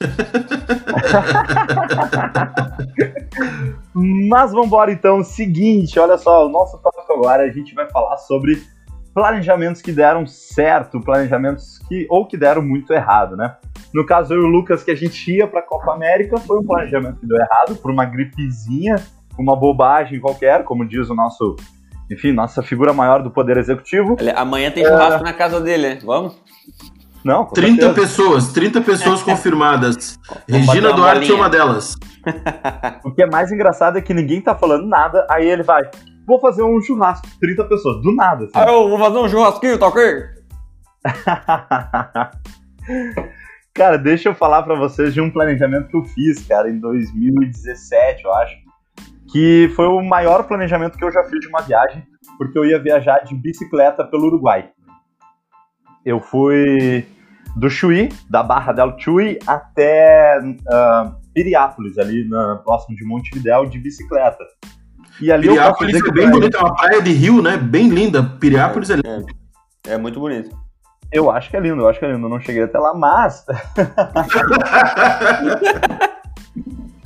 [4.28, 5.22] Mas vamos embora então.
[5.22, 8.60] Seguinte, olha só, o nosso tópico agora a gente vai falar sobre
[9.14, 13.54] planejamentos que deram certo, planejamentos que ou que deram muito errado, né?
[13.94, 16.64] No caso, eu e o Lucas, que a gente ia pra Copa América, foi um
[16.64, 18.96] planejamento que deu errado, por uma gripezinha,
[19.38, 21.56] uma bobagem qualquer, como diz o nosso,
[22.10, 24.16] enfim, nossa figura maior do Poder Executivo.
[24.36, 25.24] Amanhã tem churrasco é...
[25.24, 25.98] na casa dele, né?
[26.04, 26.40] Vamos?
[27.24, 27.94] Não, 30 certeza.
[27.94, 30.18] pessoas, 30 pessoas confirmadas.
[30.48, 31.94] Regina Duarte é uma delas.
[33.04, 35.82] o que é mais engraçado é que ninguém tá falando nada, aí ele vai,
[36.26, 38.44] vou fazer um churrasco, 30 pessoas, do nada.
[38.44, 38.52] Assim.
[38.54, 40.02] Ah, eu vou fazer um churrasquinho, tá ok?
[43.72, 48.24] cara, deixa eu falar para vocês de um planejamento que eu fiz, cara, em 2017,
[48.24, 48.56] eu acho.
[49.32, 52.06] Que foi o maior planejamento que eu já fiz de uma viagem,
[52.36, 54.68] porque eu ia viajar de bicicleta pelo Uruguai.
[56.04, 57.06] Eu fui
[57.56, 63.78] do Chuí, da Barra del Chuí, até uh, Piriápolis, ali na, próximo de Montevidéu, de
[63.78, 64.44] bicicleta.
[65.20, 67.56] E ali Piriápolis é bem bonita, é uma praia de rio, né?
[67.56, 68.22] Bem linda.
[68.22, 68.98] Piriápolis é, é,
[69.88, 70.50] é, é muito bonito.
[71.10, 72.26] Eu acho que é lindo, eu acho que é lindo.
[72.26, 73.44] Eu não cheguei até lá, mas.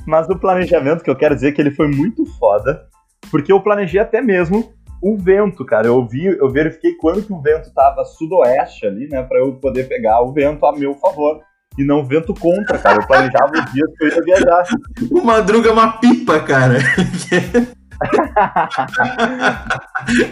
[0.07, 2.87] mas o planejamento que eu quero dizer é que ele foi muito foda,
[3.29, 5.87] porque eu planejei até mesmo o vento, cara.
[5.87, 9.83] Eu vi, eu verifiquei quando que o vento tava sudoeste ali, né, para eu poder
[9.89, 11.41] pegar o vento a meu favor
[11.77, 13.01] e não vento contra, cara.
[13.01, 14.63] Eu planejava os dias que eu ia viajar.
[15.11, 16.77] O Madruga é uma pipa, cara.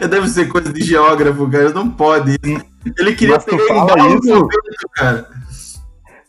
[0.10, 1.70] Deve ser coisa de geógrafo, cara.
[1.72, 2.38] Não pode.
[2.98, 5.28] Ele queria mas tu fala isso, vento, cara.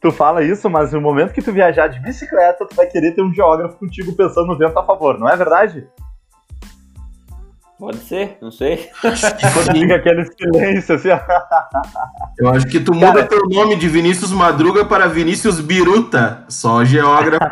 [0.07, 3.23] Tu fala isso, mas no momento que tu viajar de bicicleta, tu vai querer ter
[3.23, 5.85] um geógrafo contigo pensando no vento a favor, não é verdade?
[7.77, 8.89] Pode ser, não sei.
[9.03, 11.09] Quando fica aquele silêncio assim.
[12.39, 16.85] Eu acho que tu muda Cara, teu nome de Vinícius Madruga para Vinícius Biruta, só
[16.85, 17.45] geógrafo.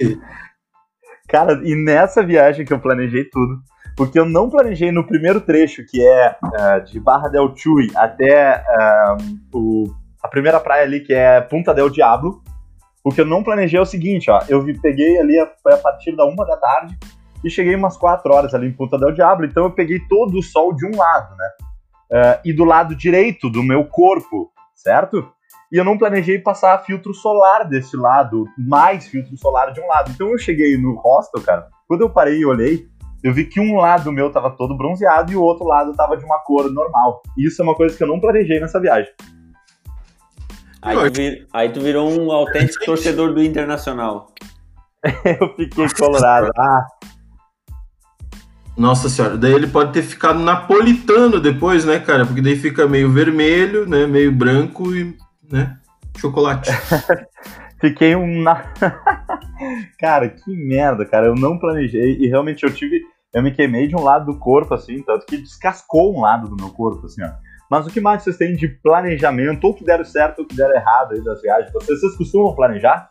[1.28, 3.58] Cara, e nessa viagem que eu planejei tudo,
[3.94, 8.64] porque eu não planejei no primeiro trecho, que é uh, de Barra del Chuy até
[8.64, 9.16] uh,
[9.52, 9.94] o,
[10.26, 12.42] a primeira praia ali, que é Punta del Diablo.
[13.04, 16.14] O que eu não planejei é o seguinte, ó, eu peguei ali, foi a partir
[16.16, 16.98] da uma da tarde,
[17.44, 20.42] e cheguei umas 4 horas ali em Punta del Diablo, então eu peguei todo o
[20.42, 21.48] sol de um lado, né?
[22.10, 25.32] Uh, e do lado direito do meu corpo, certo?
[25.72, 30.10] E eu não planejei passar filtro solar desse lado, mais filtro solar de um lado.
[30.12, 32.86] Então eu cheguei no hostel, cara, quando eu parei e olhei,
[33.22, 36.24] eu vi que um lado meu tava todo bronzeado e o outro lado tava de
[36.24, 37.22] uma cor normal.
[37.36, 39.12] E isso é uma coisa que eu não planejei nessa viagem.
[40.86, 44.32] Aí tu, vir, aí tu virou um autêntico torcedor do Internacional.
[45.40, 46.50] eu fiquei colorado.
[46.56, 46.86] Ah,
[48.76, 52.26] nossa senhora, daí ele pode ter ficado napolitano depois, né, cara?
[52.26, 55.16] Porque daí fica meio vermelho, né, meio branco e,
[55.50, 55.78] né,
[56.18, 56.70] chocolate.
[57.80, 58.72] Fiquei um na...
[59.98, 61.26] cara, que merda, cara.
[61.26, 63.00] Eu não planejei e realmente eu tive,
[63.34, 66.56] eu me queimei de um lado do corpo assim, tanto que descascou um lado do
[66.56, 67.30] meu corpo assim, ó.
[67.70, 70.74] Mas o que mais vocês têm de planejamento, ou que deram certo ou que deram
[70.74, 71.72] errado aí das viagens?
[71.72, 73.08] Vocês, vocês costumam planejar?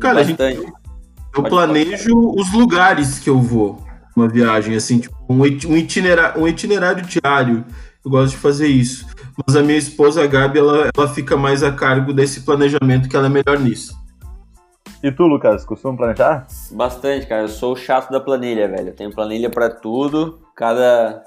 [0.00, 5.44] Cara, a gente, eu planejo os lugares que eu vou uma viagem, assim, tipo, um,
[5.44, 7.64] itinerário, um itinerário diário.
[8.02, 9.06] Eu gosto de fazer isso.
[9.46, 13.16] Mas a minha esposa, a Gabi, ela, ela fica mais a cargo desse planejamento, que
[13.16, 13.94] ela é melhor nisso.
[15.02, 16.46] E tu, Lucas, costuma planejar?
[16.72, 17.42] Bastante, cara.
[17.42, 18.88] Eu sou o chato da planilha, velho.
[18.88, 20.40] Eu tenho planilha para tudo.
[20.56, 21.22] Cada,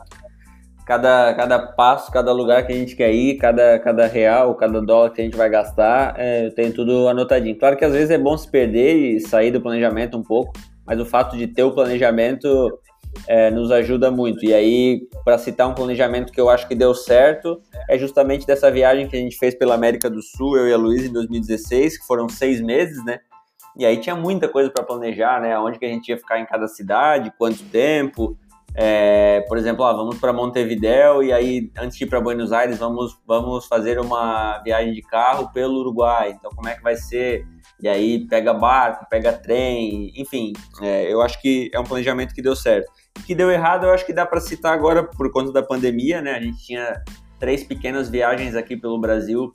[0.90, 5.12] cada, cada passo, cada lugar que a gente quer ir, cada, cada real, cada dólar
[5.12, 7.56] que a gente vai gastar, é, eu tenho tudo anotadinho.
[7.60, 10.52] Claro que às vezes é bom se perder e sair do planejamento um pouco,
[10.88, 12.80] mas o fato de ter o planejamento
[13.28, 14.44] é, nos ajuda muito.
[14.44, 18.72] E aí, para citar um planejamento que eu acho que deu certo, é justamente dessa
[18.72, 22.00] viagem que a gente fez pela América do Sul, eu e a Luísa, em 2016,
[22.00, 23.20] que foram seis meses, né?
[23.78, 25.56] E aí tinha muita coisa para planejar, né?
[25.60, 28.36] Onde que a gente ia ficar em cada cidade, quanto tempo.
[28.76, 32.78] É, por exemplo, ó, vamos para Montevideo e aí antes de ir para Buenos Aires
[32.78, 36.36] vamos vamos fazer uma viagem de carro pelo Uruguai.
[36.38, 37.46] Então como é que vai ser?
[37.82, 42.42] E aí pega barco, pega trem, enfim, é, eu acho que é um planejamento que
[42.42, 42.92] deu certo.
[43.26, 46.34] Que deu errado, eu acho que dá para citar agora por conta da pandemia, né?
[46.34, 47.02] A gente tinha
[47.40, 49.52] três pequenas viagens aqui pelo Brasil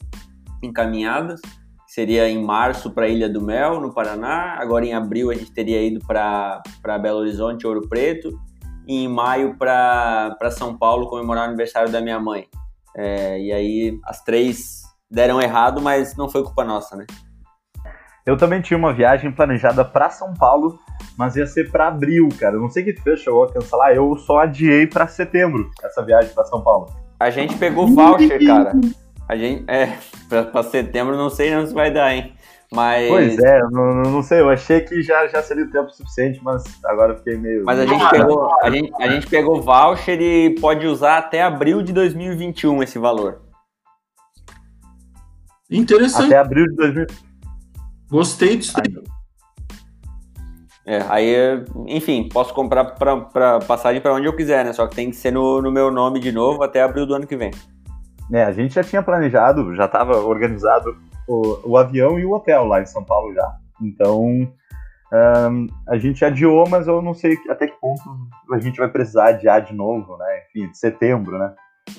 [0.63, 1.41] encaminhadas.
[1.87, 4.57] Seria em março para Ilha do Mel, no Paraná.
[4.59, 6.63] Agora em abril a gente teria ido para
[7.01, 8.31] Belo Horizonte, Ouro Preto.
[8.87, 12.47] E em maio para São Paulo comemorar o aniversário da minha mãe.
[12.97, 17.07] É, e aí as três deram errado, mas não foi culpa nossa, né?
[18.27, 20.79] Eu também tinha uma viagem planejada para São Paulo,
[21.17, 22.57] mas ia ser para abril, cara.
[22.57, 23.93] Eu não sei o que tu fez, chegou a cancelar.
[23.93, 26.89] Eu só adiei para setembro essa viagem para São Paulo.
[27.21, 28.73] A gente pegou voucher, cara.
[29.29, 32.35] A gente, é, para setembro não sei não se vai dar, hein?
[32.75, 33.09] Mas...
[33.09, 36.65] Pois é, não, não sei, eu achei que já, já seria o tempo suficiente, mas
[36.85, 37.65] agora fiquei meio.
[37.65, 41.83] Mas a gente, pegou, a, gente, a gente pegou voucher e pode usar até abril
[41.83, 43.43] de 2021 esse valor.
[45.71, 46.27] Interessante.
[46.27, 47.07] Até abril de 2000.
[48.11, 49.05] Gostei disso aí.
[50.87, 54.73] É, aí, enfim, posso comprar pra, pra passagem para onde eu quiser, né?
[54.73, 57.27] Só que tem que ser no, no meu nome de novo até abril do ano
[57.27, 57.53] que vem.
[58.33, 60.97] É, a gente já tinha planejado, já estava organizado
[61.27, 63.57] o, o avião e o hotel lá em São Paulo já.
[63.81, 64.23] Então,
[65.15, 68.03] um, a gente adiou, mas eu não sei até que ponto
[68.53, 70.43] a gente vai precisar adiar de novo, né?
[70.49, 71.55] Enfim, de setembro, né?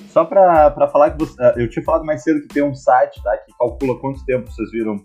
[0.08, 3.36] Só para falar que você, eu tinha falado mais cedo que tem um site tá,
[3.38, 4.96] que calcula quanto tempo vocês viram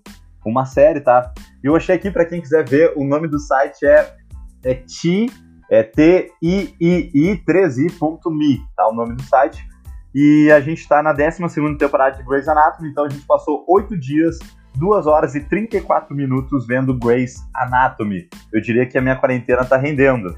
[0.45, 1.31] uma série, tá?
[1.63, 4.15] E eu achei aqui para quem quiser ver, o nome do site é,
[4.63, 5.27] é ti,
[5.69, 8.89] é T-I-I-I 3i.me, tá?
[8.89, 9.65] O nome do site.
[10.13, 13.97] E a gente está na 12 temporada de Grey's Anatomy, então a gente passou 8
[13.97, 14.37] dias,
[14.75, 18.27] 2 horas e 34 minutos vendo Grey's Anatomy.
[18.53, 20.35] Eu diria que a minha quarentena tá rendendo.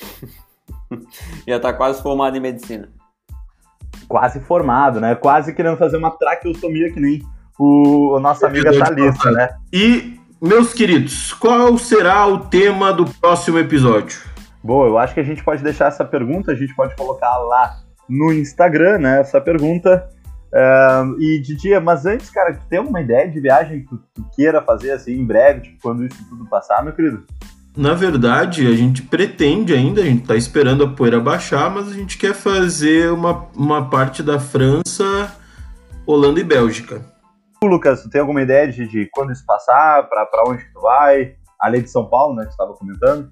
[1.46, 2.88] Já tá quase formado em medicina.
[4.08, 5.14] Quase formado, né?
[5.14, 7.22] Quase querendo fazer uma traqueostomia que nem
[7.58, 9.50] o, a nossa amiga Thalissa, né?
[9.72, 14.18] E, meus queridos, qual será o tema do próximo episódio?
[14.64, 17.76] Bom, eu acho que a gente pode deixar essa pergunta, a gente pode colocar lá
[18.10, 19.20] no Instagram, né?
[19.20, 20.08] Essa pergunta.
[20.52, 24.24] Uh, e Didi, mas antes, cara, tu tem alguma ideia de viagem que tu, tu,
[24.34, 27.24] queira fazer assim em breve, tipo, quando isso tudo passar, meu querido?
[27.76, 31.94] Na verdade, a gente pretende ainda, a gente tá esperando a poeira baixar, mas a
[31.94, 35.32] gente quer fazer uma, uma parte da França,
[36.04, 37.00] Holanda e Bélgica.
[37.62, 41.36] Lucas, tu tem alguma ideia de, de quando isso passar, para onde que tu vai?
[41.60, 43.30] Além de São Paulo, né, que tu estava comentando?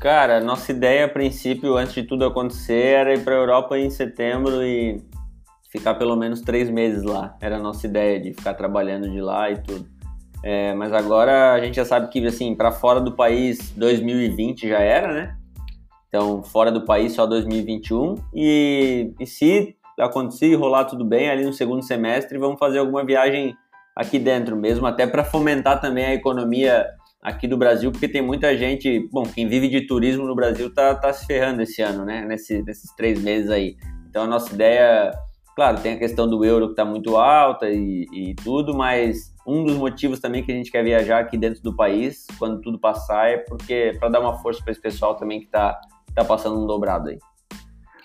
[0.00, 3.90] Cara, nossa ideia a princípio, antes de tudo acontecer, era ir para a Europa em
[3.90, 5.02] setembro e
[5.72, 7.36] ficar pelo menos três meses lá.
[7.40, 9.88] Era a nossa ideia de ficar trabalhando de lá e tudo.
[10.44, 14.78] É, mas agora a gente já sabe que, assim, para fora do país, 2020 já
[14.78, 15.36] era, né?
[16.08, 18.14] Então, fora do país, só 2021.
[18.32, 23.04] E, e se acontecer e rolar tudo bem, ali no segundo semestre, vamos fazer alguma
[23.04, 23.56] viagem
[23.96, 26.86] aqui dentro mesmo, até para fomentar também a economia
[27.22, 30.94] aqui do Brasil, porque tem muita gente, bom, quem vive de turismo no Brasil tá,
[30.94, 32.24] tá se ferrando esse ano, né?
[32.24, 33.76] Nesse, nesses três meses aí.
[34.08, 35.12] Então a nossa ideia,
[35.54, 39.64] claro, tem a questão do euro que está muito alta e, e, tudo, mas um
[39.64, 43.28] dos motivos também que a gente quer viajar aqui dentro do país, quando tudo passar,
[43.28, 45.78] é porque para dar uma força para esse pessoal também que está
[46.14, 47.18] tá passando um dobrado aí.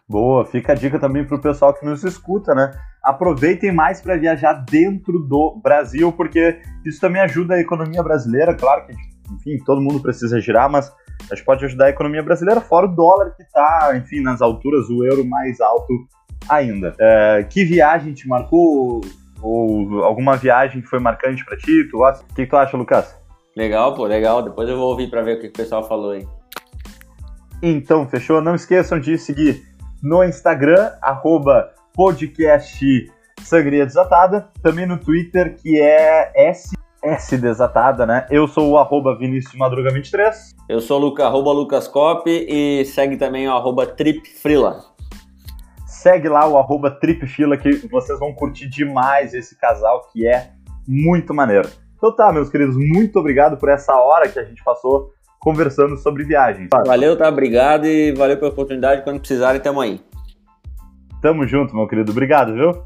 [0.08, 2.72] Boa, fica a dica também para o pessoal que nos escuta, né?
[3.04, 8.54] Aproveitem mais para viajar dentro do Brasil, porque isso também ajuda a economia brasileira.
[8.54, 8.94] Claro que,
[9.34, 10.92] enfim, todo mundo precisa girar, mas
[11.30, 14.90] a gente pode ajudar a economia brasileira, fora o dólar que está, enfim, nas alturas,
[14.90, 15.94] o euro mais alto
[16.48, 16.96] ainda.
[17.00, 19.02] É, que viagem te marcou?
[19.42, 21.84] Ou alguma viagem que foi marcante para ti?
[21.92, 22.24] Tu gosta?
[22.24, 23.22] O que tu acha, Lucas?
[23.56, 24.42] Legal, pô, legal.
[24.42, 26.26] Depois eu vou ouvir para ver o que o pessoal falou aí.
[27.62, 28.42] Então, fechou?
[28.42, 29.62] Não esqueçam de seguir
[30.02, 38.26] no Instagram, arroba podcast Sangria Desatada, também no Twitter, que é SS Desatada, né?
[38.30, 40.56] Eu sou o arroba Vinícius Madruga 23.
[40.70, 44.80] Eu sou o Luca, arroba Lucas Cop e segue também o arroba Tripfrila.
[45.86, 50.52] Segue lá o arroba Tripfila que vocês vão curtir demais esse casal que é
[50.88, 51.70] muito maneiro.
[51.98, 56.24] Então tá, meus queridos, muito obrigado por essa hora que a gente passou conversando sobre
[56.24, 56.70] viagens.
[56.86, 57.28] Valeu, tá?
[57.28, 59.04] Obrigado e valeu pela oportunidade.
[59.04, 60.02] Quando precisarem, tamo aí.
[61.24, 62.12] Tamo junto, meu querido.
[62.12, 62.84] Obrigado, viu?